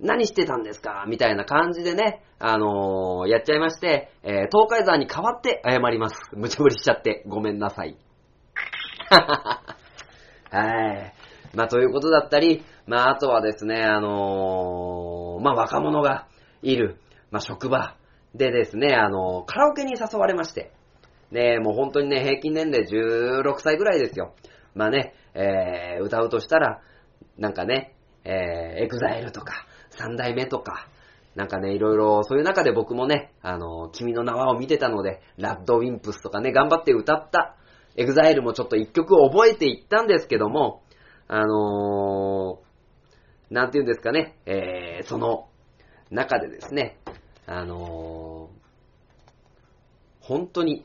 [0.00, 6.16] 何してたんですかみたいな感じでね、あのーやっちゃいまして、えー、東海山に代わって謝ります。
[6.32, 7.96] 無茶ぶりしちゃってごめんなさい。
[10.50, 11.14] はい。
[11.54, 16.28] まあ、ということだったり、まあ、あとはですね、あのーまあ、若者が
[16.62, 17.96] いる、まあ、職場
[18.34, 20.72] でですね、あのーカラオケに誘われまして、
[21.30, 24.34] ね、もう本当にね、平均年齢16歳ぐらいですよ。
[24.74, 26.80] まあね、えー、歌うとしたら、
[27.38, 27.94] なんかね、
[28.24, 30.88] えー、 EXILE とか、三代目とか、
[31.34, 37.56] なんかね、いろいろ、そういう中で僕もね、あの、君の名はを見てたので、 RADWIMPS とかね、頑張って歌った、
[37.96, 40.82] EXILE もちょっと一曲覚えていったんですけども、
[41.28, 42.65] あのー、
[43.50, 45.48] なんて言うんですかね、えー、その
[46.10, 46.98] 中でですね、
[47.46, 50.84] あのー、本当に、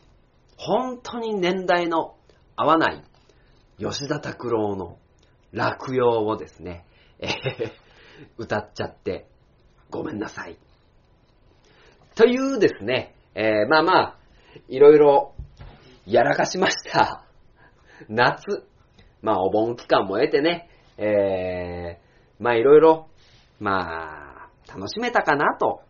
[0.57, 2.15] 本当に年代の
[2.55, 3.03] 合わない
[3.79, 4.97] 吉田拓郎の
[5.51, 6.85] 落葉をですね、
[7.19, 7.91] えー
[8.37, 9.27] 歌っちゃって
[9.89, 10.57] ごめんなさい。
[12.15, 14.17] というですね、えーまあまあ、
[14.67, 15.33] いろいろ
[16.05, 17.25] やらかしました。
[18.09, 18.65] 夏、
[19.21, 22.10] まあお盆期間も得てね、えー、
[22.41, 23.07] まあいろいろ、
[23.59, 25.81] まあ、楽しめたかなと、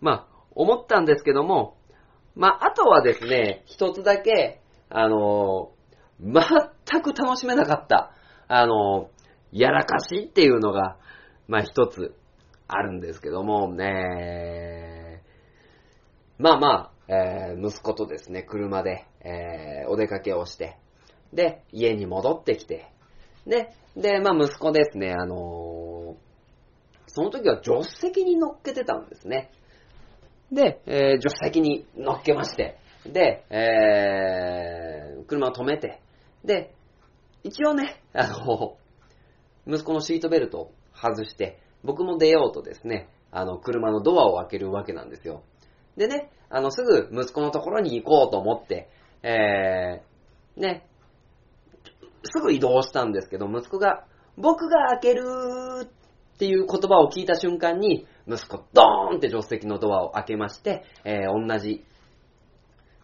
[0.00, 1.78] まあ思ったんですけども、
[2.36, 5.72] まああとはですね、一つだけ、あの
[6.20, 8.12] 全く楽しめなかった、
[8.46, 9.08] あの
[9.52, 10.98] やらかしっていうのが、
[11.48, 12.14] まあ一つ
[12.68, 15.22] あるんですけども、ね、
[16.38, 20.76] まあまあ、えー息子とですね、車で、えーお出かけをして、
[21.32, 22.92] で、家に戻ってきて、
[23.46, 26.24] で、で、まあ息子ですね、あのー
[27.06, 29.52] その時は助手席に乗っけてたんですね。
[30.50, 36.00] で、えー助手席に乗っけまして、で、えー車を止めて、
[36.44, 36.74] で、
[37.44, 38.76] 一応ね、あの
[39.66, 45.42] 息子のシートベルトを外して、僕も出ようとですね、あの、車のドアを開けるわけなんですよ。
[45.96, 48.88] でね、あの、すぐ息子のところに行こうと思って、
[49.22, 50.86] えー、ね、
[52.24, 54.04] すぐ移動したんですけど、息子が、
[54.36, 55.22] 僕が開ける
[55.84, 61.84] っていう言葉を聞いた瞬間に、息子、ドーンって助手席のドアを開けまして、えー、同じ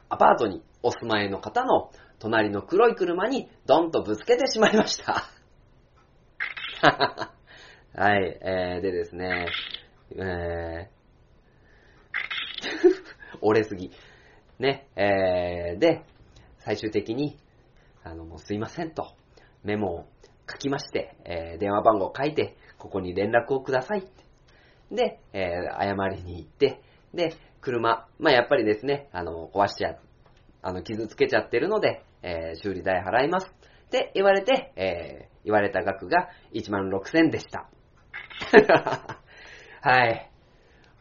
[0.09, 5.25] アパートにお住まいの方の隣の黒い車にドンとぶつけてしまいました。
[7.95, 9.47] はい、えー、でですね、
[10.17, 11.01] えー、
[13.41, 13.93] 折れすぎ。
[14.59, 16.05] ね、えー、で、
[16.59, 17.39] 最終的に、
[18.03, 19.14] あの、もうすいませんと、
[19.62, 20.07] メモを
[20.51, 24.09] 書きまして、えー、電話番号を書いて、ここに連絡をくださいって。
[24.90, 26.80] で、えー、謝りに行って、
[27.14, 29.96] で、車、まあ、やっぱりですね、あの、壊しちゃ、
[30.62, 33.46] あの、傷つけちゃってるので、えー、修理代払います。
[33.46, 37.68] って言われて、えー、言われた額が1万6000でした。
[39.82, 40.30] はい。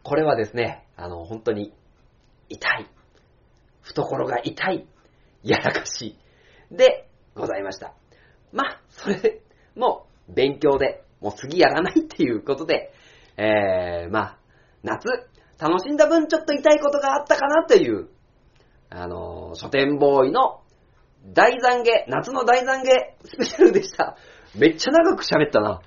[0.02, 1.72] これはですね、あの、本当に、
[2.48, 2.86] 痛い。
[3.82, 4.86] 懐が痛い。
[5.42, 6.18] やらかしい。
[6.70, 7.94] で、ございました。
[8.52, 9.42] まあ、それで、
[9.74, 12.92] もう、勉強で、もう次やらないっていうことで、
[13.36, 14.38] えー、まあ、
[14.82, 15.08] 夏、
[15.58, 18.08] 楽しんだ分ちょっと痛いことがあったかなという、
[18.88, 20.62] あのー書店ボーイの
[21.32, 24.16] 大懺悔、夏の大懺悔スペシャルでした。
[24.56, 25.80] めっちゃ長く喋ったな。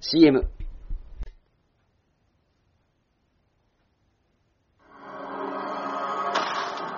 [0.00, 0.48] CM。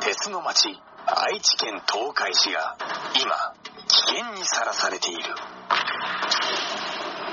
[0.00, 2.76] 鉄の町愛知県東海市が
[3.16, 3.54] 今
[3.88, 5.22] 危険にさらされている。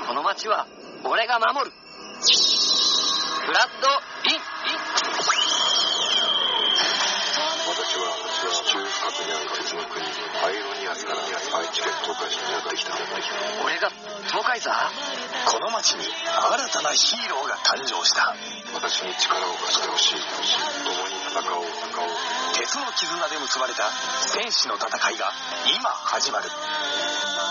[0.08, 0.66] この街は
[1.04, 1.72] 俺が守る。
[1.76, 3.88] フラッド
[4.30, 4.40] イン
[7.66, 8.08] 私は
[8.48, 10.00] 地中深くにある鉄の国
[10.40, 12.96] パイロニアスから愛知県東海市にやってきた。
[13.64, 13.90] 俺が
[14.26, 14.72] 東海座？
[15.52, 18.34] この町に新たなヒーローが誕生した。
[18.74, 20.14] 私に力を貸してほしい。
[20.16, 23.90] 共に鉄の絆で結ばれた
[24.24, 25.30] 戦士の戦いが
[25.78, 26.48] 今始まる。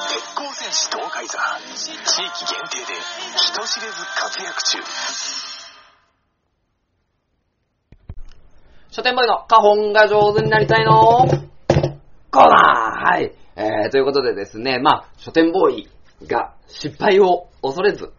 [0.09, 1.37] 鉄鋼戦士東海座。
[1.77, 2.99] 地域限定で
[3.35, 4.79] 人知れず活躍中。
[8.89, 11.27] 書店ボーイの花本が上手になりたいの。
[12.31, 13.35] コーナーはい。
[13.55, 15.89] えー、ということでですね、まあ、書店ボーイ
[16.25, 18.13] が失敗を恐れず、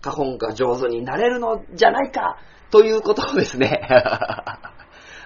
[0.00, 2.38] 花本が上手になれるのじゃないか
[2.72, 3.86] ということをですね、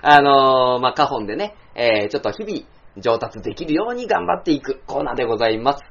[0.02, 2.66] あのー、まあ、花本でね、えー、ちょっと日々
[2.98, 5.82] 上達できるように頑張っていくコーナーでございます。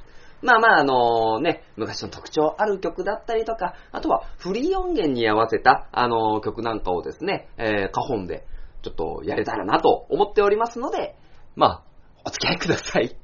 [0.42, 8.46] まあまあ、あのね、昔の特徴ある曲だったりとか、あとはフリー音源に合わせた、あの曲なんかをですね、えー、花本で
[8.84, 11.16] ちょっとやれたらなと思っておりますので、
[11.56, 11.84] まあ、
[12.26, 13.16] お付き合いください。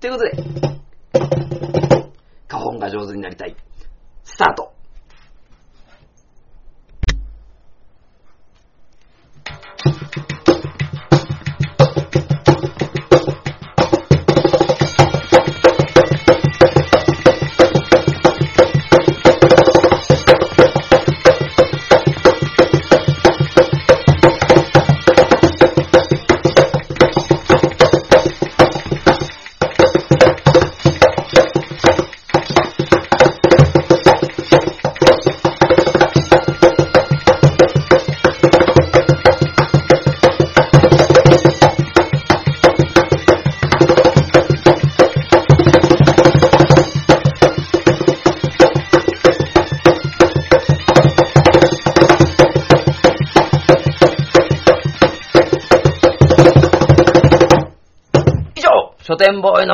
[0.00, 0.32] ということで、
[2.48, 3.56] 花本が上手になりたい。
[4.24, 4.72] スタート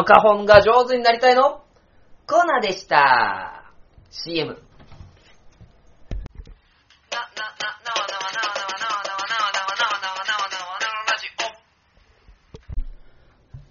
[0.09, 1.65] 花本が上手になりたいの？
[2.29, 3.73] コーナーでした。
[4.13, 4.57] CM。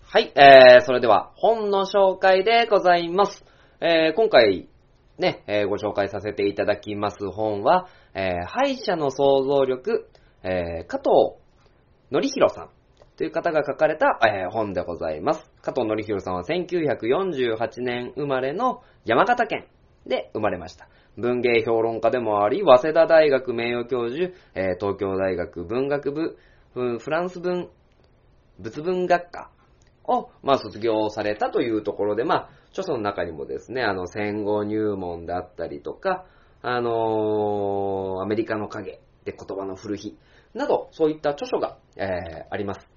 [0.04, 3.46] はい、えー、それでは本の紹介でございます。
[3.80, 4.68] えー、今回
[5.18, 10.10] ね、えーご紹介させていただきます本は、えー、敗者の想像力、
[10.44, 11.38] えー、加藤
[12.12, 12.70] 則弘さん
[13.18, 15.50] という方が書かれた、えー本でございます。
[15.62, 19.68] 加藤則弘さんは1948年生まれの山形県
[20.06, 20.90] で生まれました。
[21.18, 26.38] 文芸評論家でもあり、早稲田大学名誉教授、えー東京大学文学部、
[26.76, 27.70] うんフランス文、
[28.60, 29.50] 仏文学科
[30.04, 36.26] を、まあ、卒業されたというところで、まあ、著書の中にもですね、あの、戦後入門だったりとか、
[36.62, 40.18] あのーアメリカの影で言葉の古日
[40.54, 42.08] など、そういった著書が、えー
[42.52, 42.95] あります。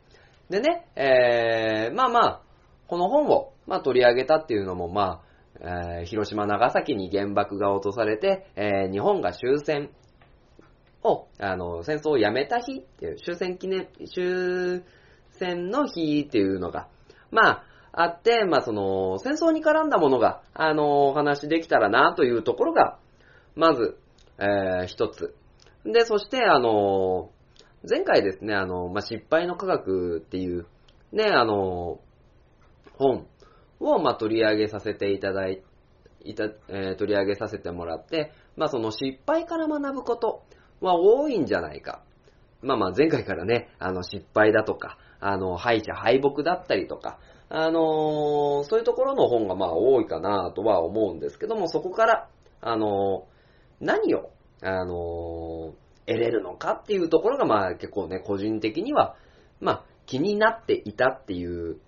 [0.51, 2.42] でね、えーまあまあ、
[2.86, 5.22] この本を、まあ、取り上げたっていうのも、ま
[5.61, 9.90] あ、えー広島、長崎に原爆が落とされて、えー日本が終戦
[11.03, 14.82] を、あの、戦争をやめた日っていう、終戦記念、終
[15.32, 16.88] 戦の日っていうのが、
[17.30, 22.99] まあ、あって、まあその、戦争に絡んだものが、あの、お話できたらなというところが、
[23.55, 23.99] まず、
[24.38, 25.34] えー一つ。
[25.84, 27.30] で、そして、あの、
[27.89, 30.66] 前回ですね、あの、まあ、失敗の科学っていう、
[31.12, 32.01] ね、あの、
[32.95, 33.26] 本
[33.81, 35.62] を、ま、取り上げさせていただい
[36.24, 40.43] いた、えー取り上げさせてもらって、まあ、その失敗から学ぶこと
[40.81, 42.03] は多いんじゃないか。
[42.61, 47.18] まあまあ前回からね、あの失敗だとか、あの敗者敗北だったりとか、
[47.49, 52.29] あのーそういうところの本がまあ多いかなとは思うんですけども、そこから、
[52.61, 54.31] あのー何を、
[54.62, 59.15] あのー得れるのかっていうところがまあ結構ね、個人的には、
[59.61, 61.79] まあ気になっていたっていう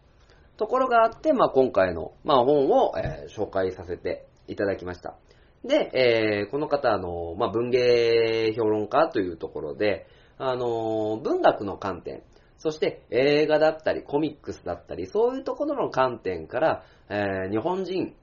[0.59, 5.17] ところがあって、まあ今回の、まあ本を、えー紹介させていただきました。
[5.65, 10.07] で、えーこの方、あの、まあ、文芸評論家というところで、
[10.39, 12.23] あの、文学の観点、
[12.59, 18.15] そして映画だったり、コミックスだったり、そういうところの観点から、えー日本人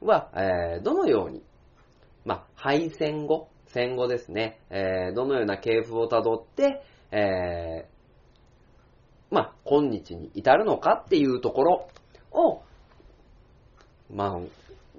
[0.00, 1.42] は、えーどのように、
[2.26, 11.88] まあ、敗戦後、戦後ですね、えーどのような系譜をたどって、えーまあ、今日に至るのかっていうところ
[12.30, 12.62] を、
[14.08, 14.40] まあ、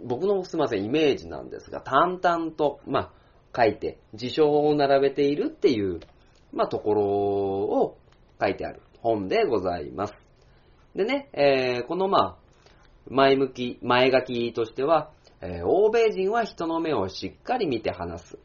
[0.03, 3.11] 僕のすいません、イメージなんですが、淡々と、まあ、
[3.55, 6.01] 書いて、事象を並べているっていう、
[6.51, 7.97] まあ、ところを
[8.41, 10.13] 書いてある本でございます。
[10.95, 12.37] でね、えーこのまあ、
[13.07, 18.39] 前向き、前書きとしては、えー欧米人は人の目をしっかり見て話す。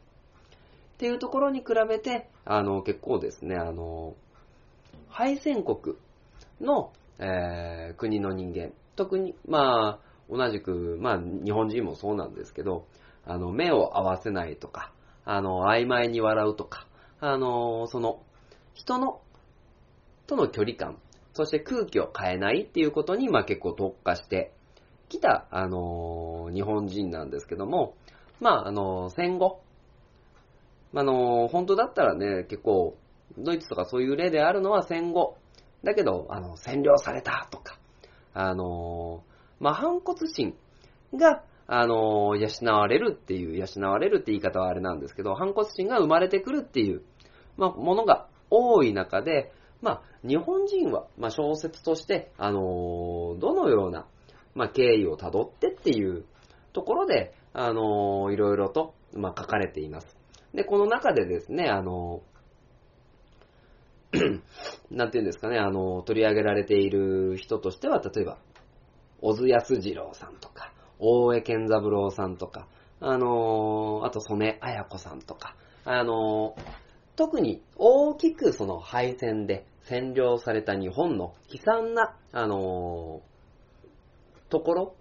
[1.01, 4.13] っていうところに比べて、あの、結構ですね、あの、
[5.09, 5.95] 敗戦国
[6.59, 9.99] の、えー国の人間、特に、まあ、
[10.29, 12.85] 同じく、まあ、日本人もそうなんですけど、
[13.25, 14.93] あの、目を合わせないとか、
[15.25, 16.85] あの、曖昧に笑うとか、
[17.19, 18.21] あの、その、
[18.75, 19.21] 人の、
[20.27, 20.99] との距離感、
[21.33, 24.53] そして空気を変えないっていうことに、まあ結構特化して
[25.09, 27.95] きた、あの日本人なんですけども、
[28.39, 29.61] まああの戦後、
[30.93, 32.97] あの本当だったらね、結構、
[33.37, 35.37] ドイツとかそういう例であるのは戦後。
[35.83, 37.79] だけど、あの、占領されたとか、
[38.33, 39.23] あの
[39.59, 40.55] まあ反骨心
[41.15, 47.01] が、あの養われるっていう、養われるって言い方はあれなんですけど、反骨心が生まれてくるっていう、
[47.55, 54.05] まあ、ものが多い中で、まあ、日本人は、まあ、小説として、あのどのような、
[54.53, 56.25] まあ、経緯をたどってっていう
[56.73, 60.20] ところで、あのいろいろと、まあ、書かれています。
[60.53, 62.21] で、この中でですね、あの
[64.91, 68.37] なんていうんですかね、あの取り上げられている人としては、例えば、
[69.21, 72.67] 小津安二郎さんとか、大江健三郎さんとか、
[72.99, 76.55] あのあと、曽根綾子さんとか、あの
[77.15, 83.21] 特に大きくその敗戦で占領された日本の悲惨な、あの
[84.49, 84.95] ところ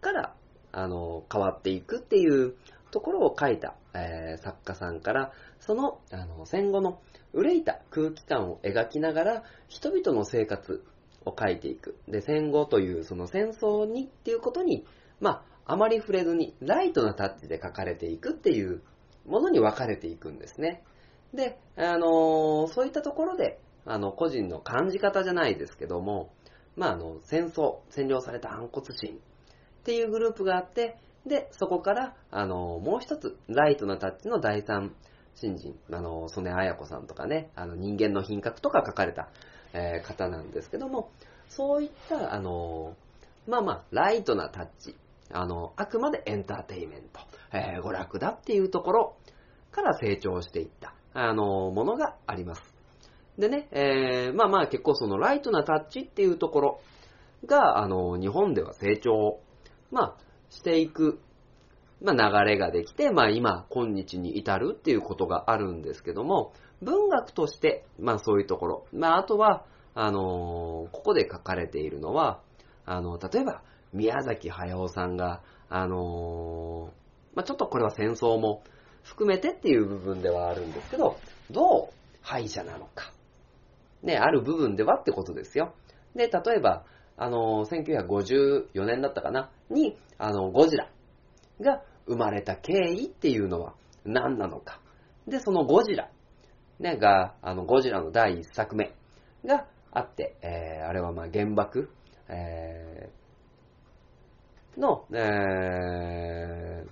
[0.00, 0.34] から、
[0.72, 2.54] あの変わっていくっていう
[2.90, 7.00] ところを書いた、えー作家さんから、その、あの戦後の
[7.32, 10.84] 憂いた空気感を描きながら、人々の生活
[11.24, 11.96] を書いていく。
[12.08, 14.84] で、戦後というその戦争にっていうことに、
[15.20, 18.82] まあ、あまり触れずに、ライトなタッチで書かれていくっていう
[19.26, 20.82] ものに分かれていくんですね。
[21.32, 26.32] で、あのーそういったところで、あの、個人の感じ方じゃないですけども、
[26.76, 34.94] まあ、あの、戦争、占領された反骨心っていうグループがあって、で、そこから、あのもう一つ、ライトなタッチの第三
[35.34, 39.28] 新人、あの、曽根綾子さんとかね、あの、人間の品格とか書かれた、
[39.72, 41.10] えー方なんですけども、
[41.48, 42.96] そういった、あの
[43.46, 44.96] まあまあ、ライトなタッチ、
[45.30, 47.20] あの、あくまでエンターテイメント、
[47.52, 49.16] えー娯楽だっていうところ
[49.70, 52.62] から成長していった、あの、ものがあります。
[53.38, 56.80] でね、えーまあまあ結構そのライトなタッチっていうところ
[57.46, 59.40] が、あの、日本では成長、
[59.90, 60.16] まあ、
[60.52, 61.20] していく、
[62.02, 72.40] まあ流れができて、まあ今、今日に至るっていうことがあるんですけども、文学として、まあそういうところ、まああとは、あのここで書かれているのは、
[72.84, 76.92] あの、例えば、宮崎駿さんが、あの
[77.34, 78.62] まあちょっとこれは戦争も
[79.02, 81.16] 含めてっていう部分ではあるんですけど、
[81.50, 83.12] どう敗者なのか。
[84.02, 85.74] ね、ある部分ではってことですよ。
[86.14, 86.84] で、例えば、
[87.16, 90.88] あの、1954年だったかな、に、あの、ゴジラ
[91.60, 94.80] が生まれた経緯っていうのは何なのか。
[95.26, 96.10] で、そのゴジラ、
[96.80, 98.94] ね、が、あの、ゴジラの第一作目
[99.44, 101.90] があって、えー、あれはまあ原爆、
[102.28, 106.88] えー、の、えー、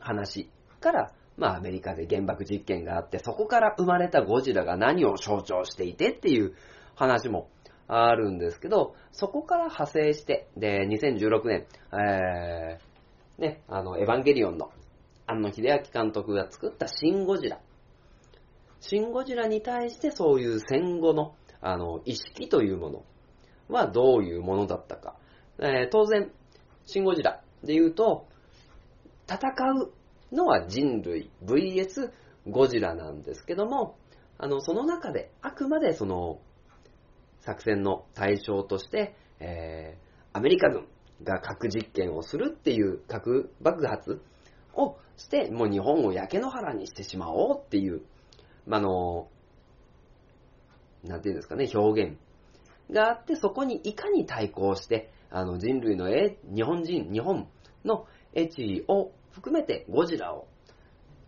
[0.00, 0.50] 話
[0.80, 6.54] から、まあアメリカで原爆実験があって、そこから生まれたゴジラが何を象徴していてっていう
[6.94, 7.50] 話も
[7.88, 14.70] あるんですけど、そこから派生して、で、2016年、えー、ね、あの、エヴァンゲリオンの、
[15.26, 17.60] 庵野秀明監督が作ったシン・ゴジラ。
[18.80, 23.04] シン・ゴジラに対してそういう戦後の、あの、意識というもの
[23.68, 25.16] はどういうものだったか。
[25.58, 26.30] えー当然、
[26.84, 28.26] シン・ゴジラで言うと、
[29.28, 29.38] 戦
[29.72, 29.92] う
[30.34, 32.12] のは人類 VS
[32.48, 33.96] ゴジラなんですけども、
[34.38, 36.40] あの、その中であくまでその、
[37.46, 40.86] 作戦の対象として、えーアメリカ軍
[41.22, 44.20] が核実験をするっていう核爆発
[44.74, 48.02] をして、もう日本を焼け野原にしてしまおうっていう、
[48.66, 49.28] まあの、
[51.04, 52.18] なんていうんですかね、表現
[52.90, 57.48] があって、そこにいかに対抗して、あの人類の英日本人、日本
[57.86, 60.48] の英知を含めてゴジラを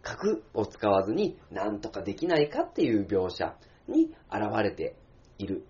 [0.02, 3.56] 核を使わずになんとかできないかっていう描写
[3.88, 4.96] に現れて
[5.38, 5.64] いる。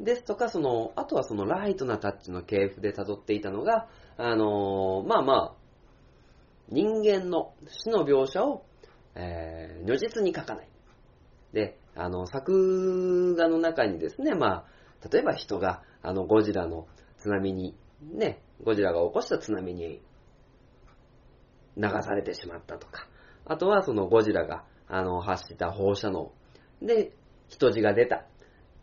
[0.00, 5.54] ですとか、その、あとはそのライトなタッチの系譜で辿っていたのが、あのーまあまあ、
[6.68, 8.64] 人間の死の描写を、
[9.14, 10.68] えー如実に描かない。
[11.52, 14.64] で、あの、作画の中にですね、ま
[15.02, 16.86] あ、例えば人が、あの、ゴジラの
[17.18, 20.02] 津波に、ね、ゴジラが起こした津波に
[21.76, 23.06] 流されてしまったとか、
[23.44, 26.32] あとはそのゴジラが、あの、発した放射能
[26.82, 27.12] で
[27.48, 28.26] 人死が出た。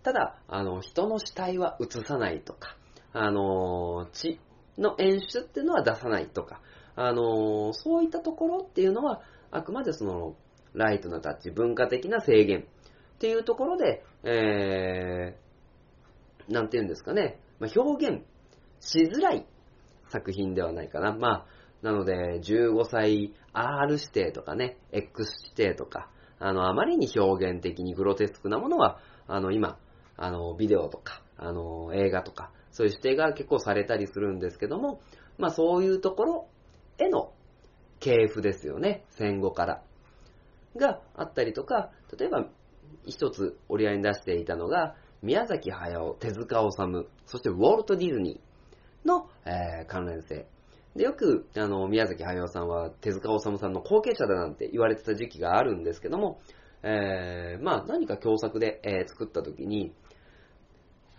[0.03, 2.75] ただ、あの、人の死体は映さないとか、
[3.13, 4.39] あの、血
[4.77, 6.61] の演出っていうのは出さないとか、
[6.95, 9.21] あの、そういったところっていうのは、
[9.51, 10.35] あくまでその、
[10.73, 18.23] ライトなタッチ、文化的な制限っていうところで、えー、なんて言うんですかね、まあ、表現
[18.79, 19.45] しづらい
[20.09, 21.13] 作品ではないかな。
[21.13, 21.45] まあ、
[21.81, 29.77] なので、15歳 R 指定とかね、X 指定とか、あの、あまりに表現的にグロテスクなものは、あの、今、
[30.17, 35.01] あの、ビデオとか、あの、映画とか、そういう指定が結構されたりするんですけども、
[35.37, 36.47] まあそういうところ
[36.97, 37.33] への
[37.99, 39.83] 系譜ですよね、戦後から。
[40.75, 42.47] があったりとか、例えば
[43.05, 50.47] 一つ折り合いに出していたのが、宮崎駿、手塚治虫、そしてウォルト・ディズニーの、えー関連性。
[50.95, 56.41] で、よく、あの、宮崎駿さんは手塚治虫さんの後継者だなんて言われてた時期があるんですけども、
[56.83, 59.93] えー、まあ何か共作で、えー作った時に、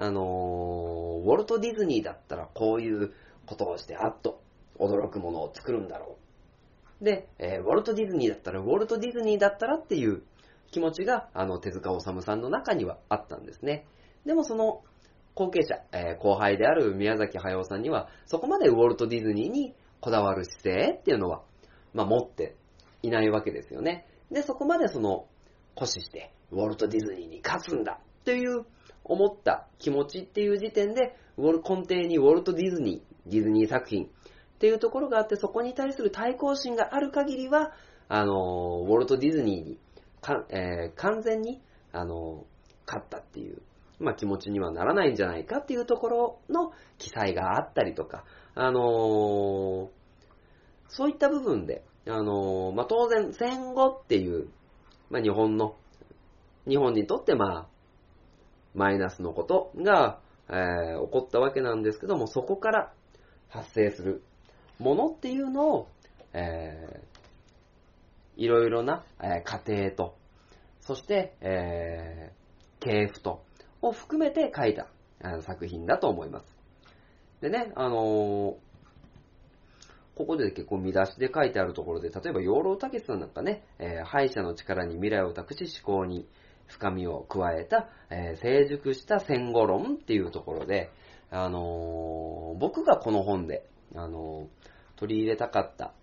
[0.03, 3.13] あのーウォルト・ディズニーだったらこういう
[3.47, 4.43] ことをしてあっと
[4.77, 6.17] 驚くものを作るんだろ
[7.01, 7.05] う。
[7.05, 10.23] で、えーウォルト・ディズニーだったら、ウォルト・ディズニーだったらっていう
[10.73, 13.87] 気持ちが、あの、手塚治虫さんの中にはあったんですね。
[14.27, 14.83] でもその
[15.37, 21.43] 後継者、えー後輩である宮崎駿さんには、そこまでウォルト・ディズニーにこだわる姿勢っていうのは、
[21.95, 22.57] まあ、持って
[23.03, 24.05] いないわけですよね。
[24.33, 25.27] で、そこまでその、
[25.77, 28.65] 固視して、ウォルト・ディズニーに勝つんだっていう
[29.05, 34.09] 思った気持ちっていう時点で、ウォル根底にウォルト・ディズニー、ディズニー作品っ
[34.59, 37.73] ていうところがあって、そこに対する対抗心がある限りは、
[38.09, 39.79] あの、ウォルト・ディズニーに
[40.21, 41.61] か、えー完全に、
[41.93, 42.47] あの、
[42.87, 43.63] 勝ったっていう、
[43.99, 48.25] まあ、気持ちにはならないんじゃないかっていうところの記載があったりとか、
[48.55, 49.91] あの
[50.89, 54.49] そういった部分で、あのまあ、当然戦後っていう、
[55.09, 55.77] まあ、日本の、
[56.69, 57.69] 日本にとってまあ、
[58.75, 62.93] マイナスのことが、えー起こったわけなんですけども、そこから
[63.49, 64.23] 発生する
[64.79, 65.89] ものっていうのを、
[66.33, 67.13] えー
[68.35, 70.17] いろいろな、えー過程と、
[70.81, 73.45] そして、えー系譜と、
[73.81, 74.89] を含めて書いた
[75.43, 76.47] 作品だと思います。
[77.41, 78.55] でね、あのー
[80.15, 86.29] ここで結構見出しで書いてあるところで、例えば養老孟さんなんかね、えー敗者の力に未来を託し思考に
[86.67, 90.91] 深みを加えた、えー成熟した戦後論っていうところで、
[91.31, 95.95] あのー僕がこの本で、あのー取り入れたかった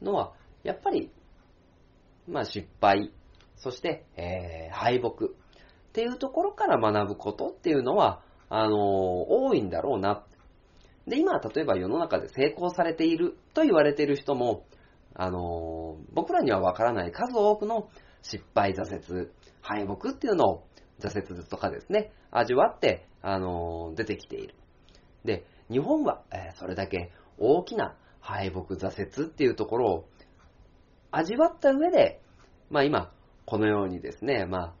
[0.00, 1.10] のは、やっぱり、
[2.26, 3.12] まあ失敗、
[3.56, 5.28] そして、えー敗北っ
[5.92, 10.24] ていうところから学ぶことっていうのは、あのー多いんだろうな。
[11.06, 14.66] で、今、例えば世の中で成功されていると言われている人も、
[15.14, 17.88] あのー僕らにはわからない数多くの
[18.22, 19.30] 失敗、挫折、
[19.62, 20.66] 敗北っていうのを、
[21.00, 24.54] 挫折とかですね、味わって、あのー出てきている。
[25.24, 30.08] で、日本は、えーそれだけ大きな敗北、挫折っていうところを
[31.10, 32.20] 味わった上で、
[32.70, 33.12] まあ今、
[33.44, 34.74] このようにですね、まあ、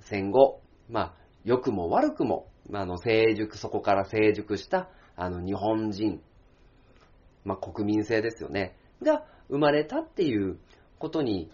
[0.00, 1.14] 戦後、まあ、
[1.44, 6.22] 良くも悪くも、まあ、の、成熟、そこから成熟した、あの、日本人、
[7.44, 10.58] まあ、国民性ですよね、が生まれたっていう
[10.98, 11.50] ことに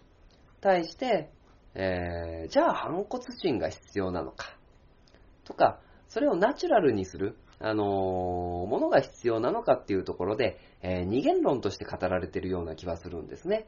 [0.64, 1.30] 対して、
[1.74, 4.56] えー、じゃあ反骨心が必要なのか、
[5.44, 13.66] とか、それをナチュラルにする、あのーものが必要なのかっていうところで、えー二元論として語られているような気はするんですね。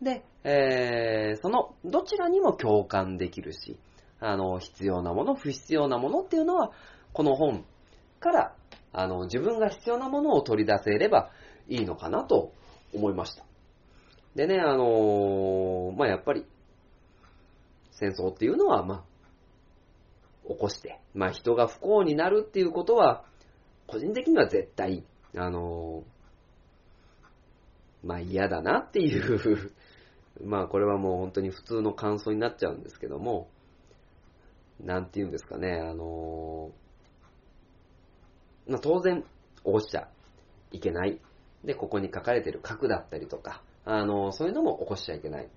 [0.00, 3.78] で、えーそのどちらにも共感できるし、
[4.18, 6.72] あの、必要なもの、不必要なものっていうのは、
[7.12, 7.64] この本
[8.18, 8.56] から、
[8.92, 11.30] あの、自分が必要なものを取り出せれば
[11.68, 12.52] いいのかなと
[12.94, 13.44] 思いました。
[14.34, 16.46] でね、あのーまあ、やっぱり、
[17.92, 23.24] 戦争っていうのは、まあ、起こして、まあ、人が不幸になるっていうことは、
[23.86, 25.04] 個人的には絶対、
[25.36, 26.20] あのー
[28.02, 29.72] まあ嫌だなっていう、
[30.42, 33.50] まあこれはもう本当に普通の感想になっちゃうんですけども、
[34.78, 39.28] なんて言うんですかね、あのーまあ当然、起
[39.64, 40.08] こしちゃ
[40.70, 41.20] いけない。
[41.64, 45.48] で、ここに書かれてる核だったりとか、あのそういうのも起こしちゃいけない。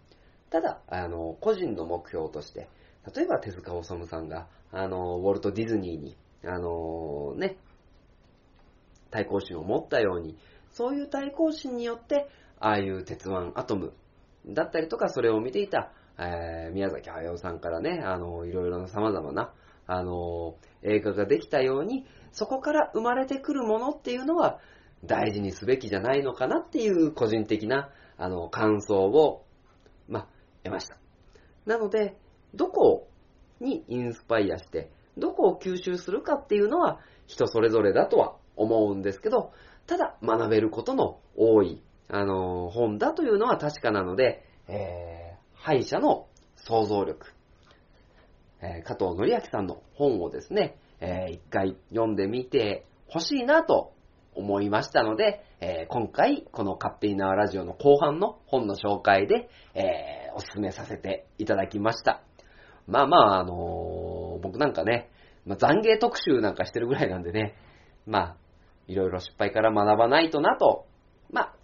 [0.49, 2.69] ただ、あの個人の目標として、
[3.15, 6.15] 例えば手塚治虫さんが、あのウォルト・ディズニーに、
[6.45, 7.57] あのね、
[9.11, 10.37] 対抗心を持ったように、
[10.71, 12.27] そういう対抗心によって、
[12.59, 13.93] ああいう鉄腕アトム
[14.47, 19.53] だったりとか、それを見ていた、えー、宮崎駿さんからね、あの、いろいろな様々な、
[19.85, 24.59] あの、映画ができたように、そこから生まれてくるものっていうのは、
[25.05, 29.45] 大事にすべきじゃないのかなっていう個人的な、あの、感想を、
[30.07, 30.27] まあ、
[30.63, 30.97] 得ました。
[31.65, 32.17] なので、
[32.53, 33.07] どこ
[33.59, 39.53] にインスパイアして、どこを吸収するかっていうのは人それぞれだとは思うんですけど、
[39.87, 47.27] ただ学べることの多い、あの本だというのは確かなので、えー、敗者の想像力、
[48.61, 53.93] えー、加藤則明さんの本をですね、えー、一回読んでみてほしいなと
[54.35, 62.23] 思いましたので、えー、今回、この勝手に縄ラジオの後半の本の紹介で、えー、お勧めさせていただきました。
[62.87, 65.09] まあまあ、あのー、僕なんかね、
[65.45, 67.55] まあ、懺悔特集なんかしてるぐらいなんでね、
[68.05, 68.37] まあ、
[68.87, 70.85] いろいろ失敗から学ばないとなと、
[71.31, 71.55] まあ、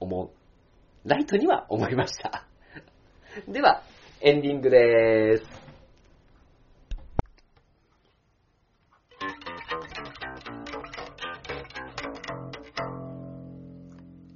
[0.00, 1.08] 思う。
[1.08, 2.46] ライトには思いました。
[3.48, 3.82] では、
[4.20, 5.61] エンディングでーす。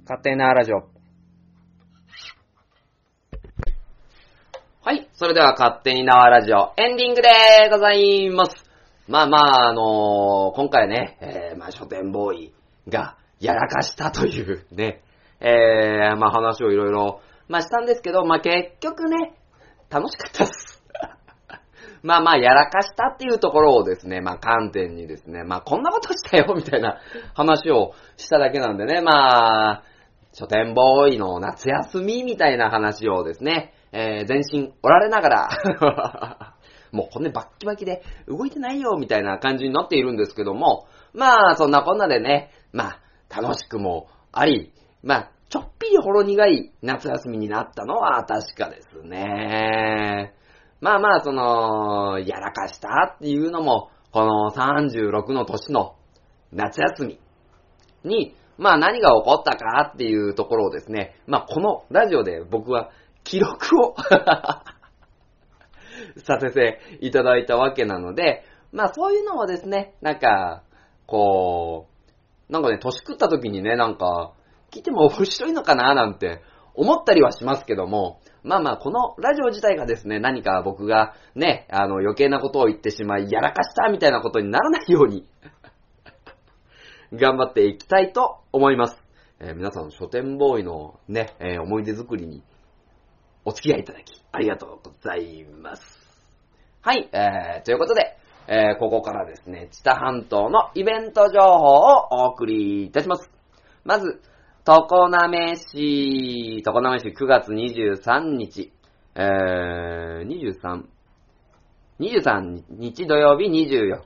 [0.07, 0.87] 勝手なラジオ。
[4.81, 5.09] はい。
[5.11, 7.27] それでは勝手に縄ラジオエンディングで
[7.69, 8.53] ございます。
[9.09, 12.53] まあまあ、あのー、今回ね、えー、まあ書店ボーイ
[12.87, 15.01] がやらかしたというね、
[15.41, 19.33] えー、まあ話をいろいろ、まあしたんですけど、まあ結局ね、
[19.89, 20.81] 楽しかったです。
[22.01, 26.97] まあまあ、やらかしたっていうところをですね、まあ観点にですね、まあこんなことしたよ、みたいな
[27.33, 29.83] 話をしただけなんでね、まあ、
[30.39, 35.49] 書店ボーイの夏休みみたいな話をですね、えー、全身おられながら
[36.93, 42.97] もう骨バッキバキで動いてないよみたいな感じになっているんですけども、まあそんなこんなでね、ま
[43.31, 44.71] あ楽しくもあり、
[45.01, 50.35] まあちょっぴりほろ苦い夏休みになったのは確かですね。
[50.81, 55.95] まあまあその、やらかしたっていうのも、この36の年の
[56.51, 57.19] 夏休み
[58.03, 62.89] に、まあ何が起こったかっていうところをですね、まあこのラジオで僕は
[63.23, 63.95] 記録を
[66.25, 70.63] させていただいたわけなので、まあそういうのをですね、なんか、
[71.05, 71.87] こ
[72.49, 74.33] う、なんかね、年食った時にね、なんか、
[74.71, 76.41] 聞いても面白いのかななんて
[76.75, 85.27] 思ったりはしますけども、まあまあ、このラジオ自体がですね、何か僕がね、あの余計なことを言ってしまい、やらかしたみたいなことにならないように
[87.13, 88.97] 頑張っていきたいと思います。
[89.39, 92.43] えー、皆さん書店ボーイのね、えー、思い出作りに
[93.45, 95.83] お付き合いいただき、ありがとうございます。
[96.81, 103.29] はい、えー、ということで、えー、ここからですね、知多半島のイベント情報をお送りいたします。
[103.83, 104.21] まず、
[104.65, 108.73] 常滑市、常滑市9月23日、
[109.15, 110.83] えー、23、
[111.99, 114.01] 23日土曜日24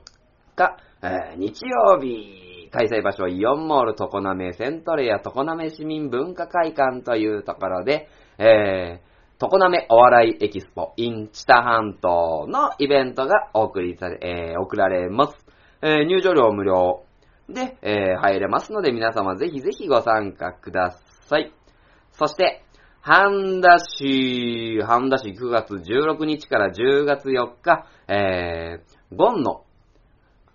[0.56, 8.08] 日、えー、日曜日、開催場所はイオンモール常滑セントレア常滑市民文化会館というところで、
[8.38, 15.36] えー、常滑お笑いエキスポ in 知多半島のイベントがお送りされ、えー、送られます。
[15.82, 17.04] えー、入場料無料
[17.48, 20.96] で、えー、入れますので皆様ぜひぜひご参加くだ
[21.28, 21.52] さい。
[22.12, 22.64] そして、
[23.02, 29.64] 半田市、半田市9月16日から10月4日、えー、ゴンの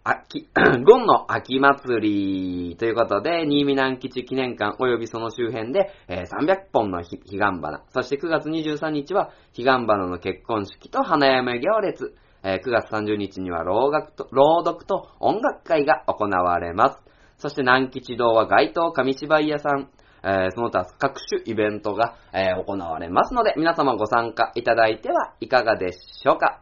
[0.10, 0.48] 秋、
[0.86, 17.04] ゴンの秋祭りということで、新見南基地記念館及びその周辺で、えー、300本の彼岸花、そして9月23日は彼岸花の結婚式と花嫁行列、えー、9月30日には朗読と朗読と音楽会が行われます。
[17.38, 19.90] そして南吉堂は街頭紙芝居屋さん、
[20.24, 26.62] えー、その他各種イベントが、えー、行われますので、皆様ご参加いただいてはいかがでしょうか。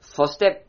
[0.00, 0.66] そして、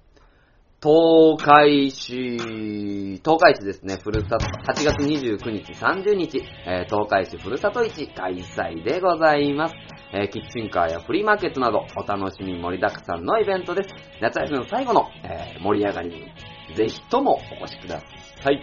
[0.85, 9.73] 東海市、東海市ですね、ふるさと、8月29日、30日、えー、東海市ふるさと市開催でございます。
[10.13, 13.89] えー、キッチンカーやフリーマーケットなどお楽しみ盛りだくさんのイベントです。
[14.21, 17.99] 夏休みの最後の、えー、盛り上がりに、ぜひともお越しくだ
[18.43, 18.61] さい。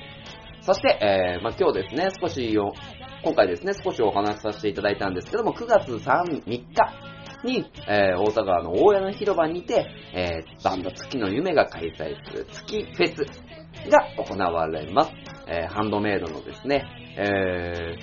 [0.60, 2.56] そして、えー、まあ、今日ですね、少し
[3.24, 6.66] 今回ですね、少しお話しさせていただいたんですけども、9月3、3日、
[7.44, 15.12] に、えー、大田川の大屋の広場にて、えー、バンド月の夢が開催する月フェスが行われます。
[15.48, 16.84] えー、ハンドメイドのですね、
[17.18, 17.96] え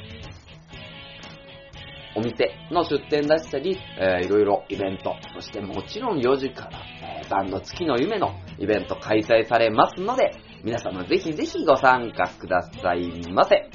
[2.15, 6.79] ー、お店の出店出したり、えー、いろいろイベント、そしてもちろん4時から、
[7.21, 10.31] えー、バンド月の夢のイベント開催されますので、
[10.63, 13.69] 皆様ぜひぜひご参加くださいませ。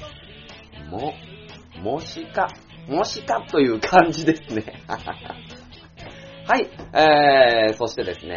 [0.89, 1.13] も、
[1.81, 2.47] もしか
[2.87, 4.83] もしかという感じですね。
[6.47, 8.35] はい、えー、そしてですね、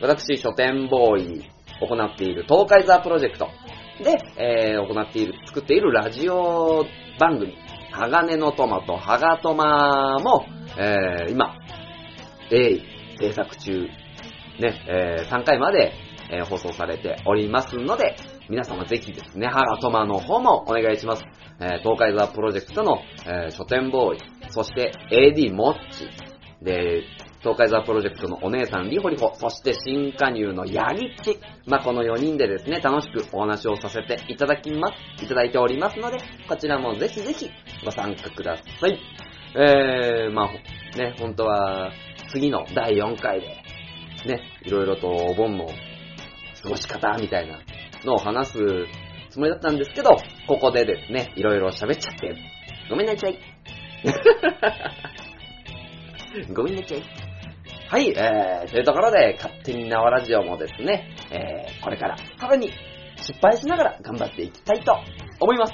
[0.00, 1.44] ー、私、書店ボーイ、
[1.80, 3.50] 行っている東海ザプロジェクト
[4.02, 6.84] で、えー、行っている、作っているラジオ
[7.20, 7.56] 番組、
[7.92, 10.44] 鋼のトマト、ハガトマも、
[10.76, 11.54] えー、今、
[12.50, 12.82] 鋭意
[13.20, 13.86] 制作中、
[14.58, 15.92] ね、えー、3回まで、
[16.32, 18.16] えー、放送されておりますので、
[18.50, 21.22] 皆様ぜひですね、ハガトマの方もお願いします。
[21.60, 24.18] えー、東海ザプロジェクトの、えー、書店ボーイ、
[24.50, 26.08] そして AD モッチ、
[26.64, 27.04] で、
[27.40, 31.38] 東海ザプロジェクトのお姉さんリホリホ、そして新加入のヤギッチ。
[31.66, 34.88] まあ、この4人でですね、楽しくお話をさせていただきま
[35.18, 36.16] す、いただいておりますので、
[36.48, 37.50] こちらもぜひぜひ
[37.84, 38.98] ご参加ください。
[39.56, 41.92] えー、まあ、ね、本当は、
[42.32, 43.46] 次の第4回で、
[44.26, 45.66] ね、いろいろとお盆の
[46.62, 47.60] 過ごし方みたいな
[48.04, 48.58] のを話す
[49.28, 50.16] つもりだったんですけど、
[50.48, 52.34] ここでですね、いろいろ喋っちゃって、
[52.88, 53.38] ごめんなさい。
[56.52, 57.02] ごめんなさい。
[57.88, 62.72] はい、えー、というところで、勝手に縄ラジオもですね、えー、これからさらに
[63.16, 64.96] 失敗しながら頑張っていきたいと
[65.40, 65.72] 思います。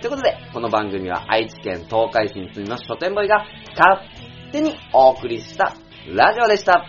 [0.00, 3.44] ということで、この番組は愛知県東海市に住みます書店ボーイが
[3.76, 4.00] 勝
[4.52, 5.74] 手にお送りした
[6.14, 6.86] ラジオでした。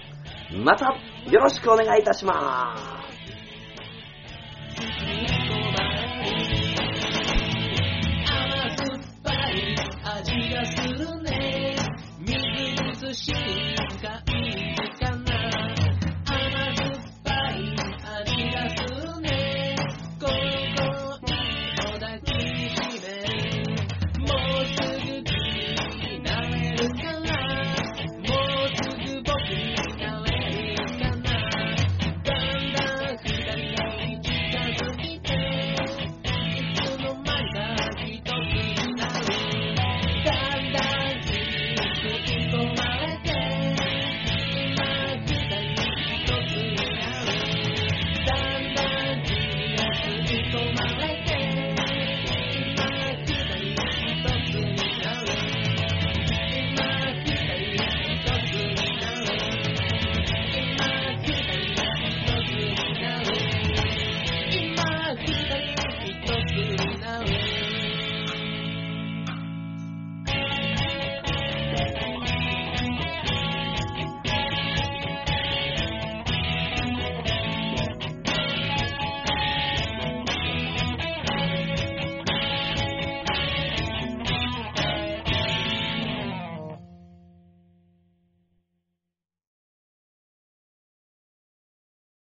[0.63, 0.85] また
[1.31, 3.02] よろしくお願いいたします。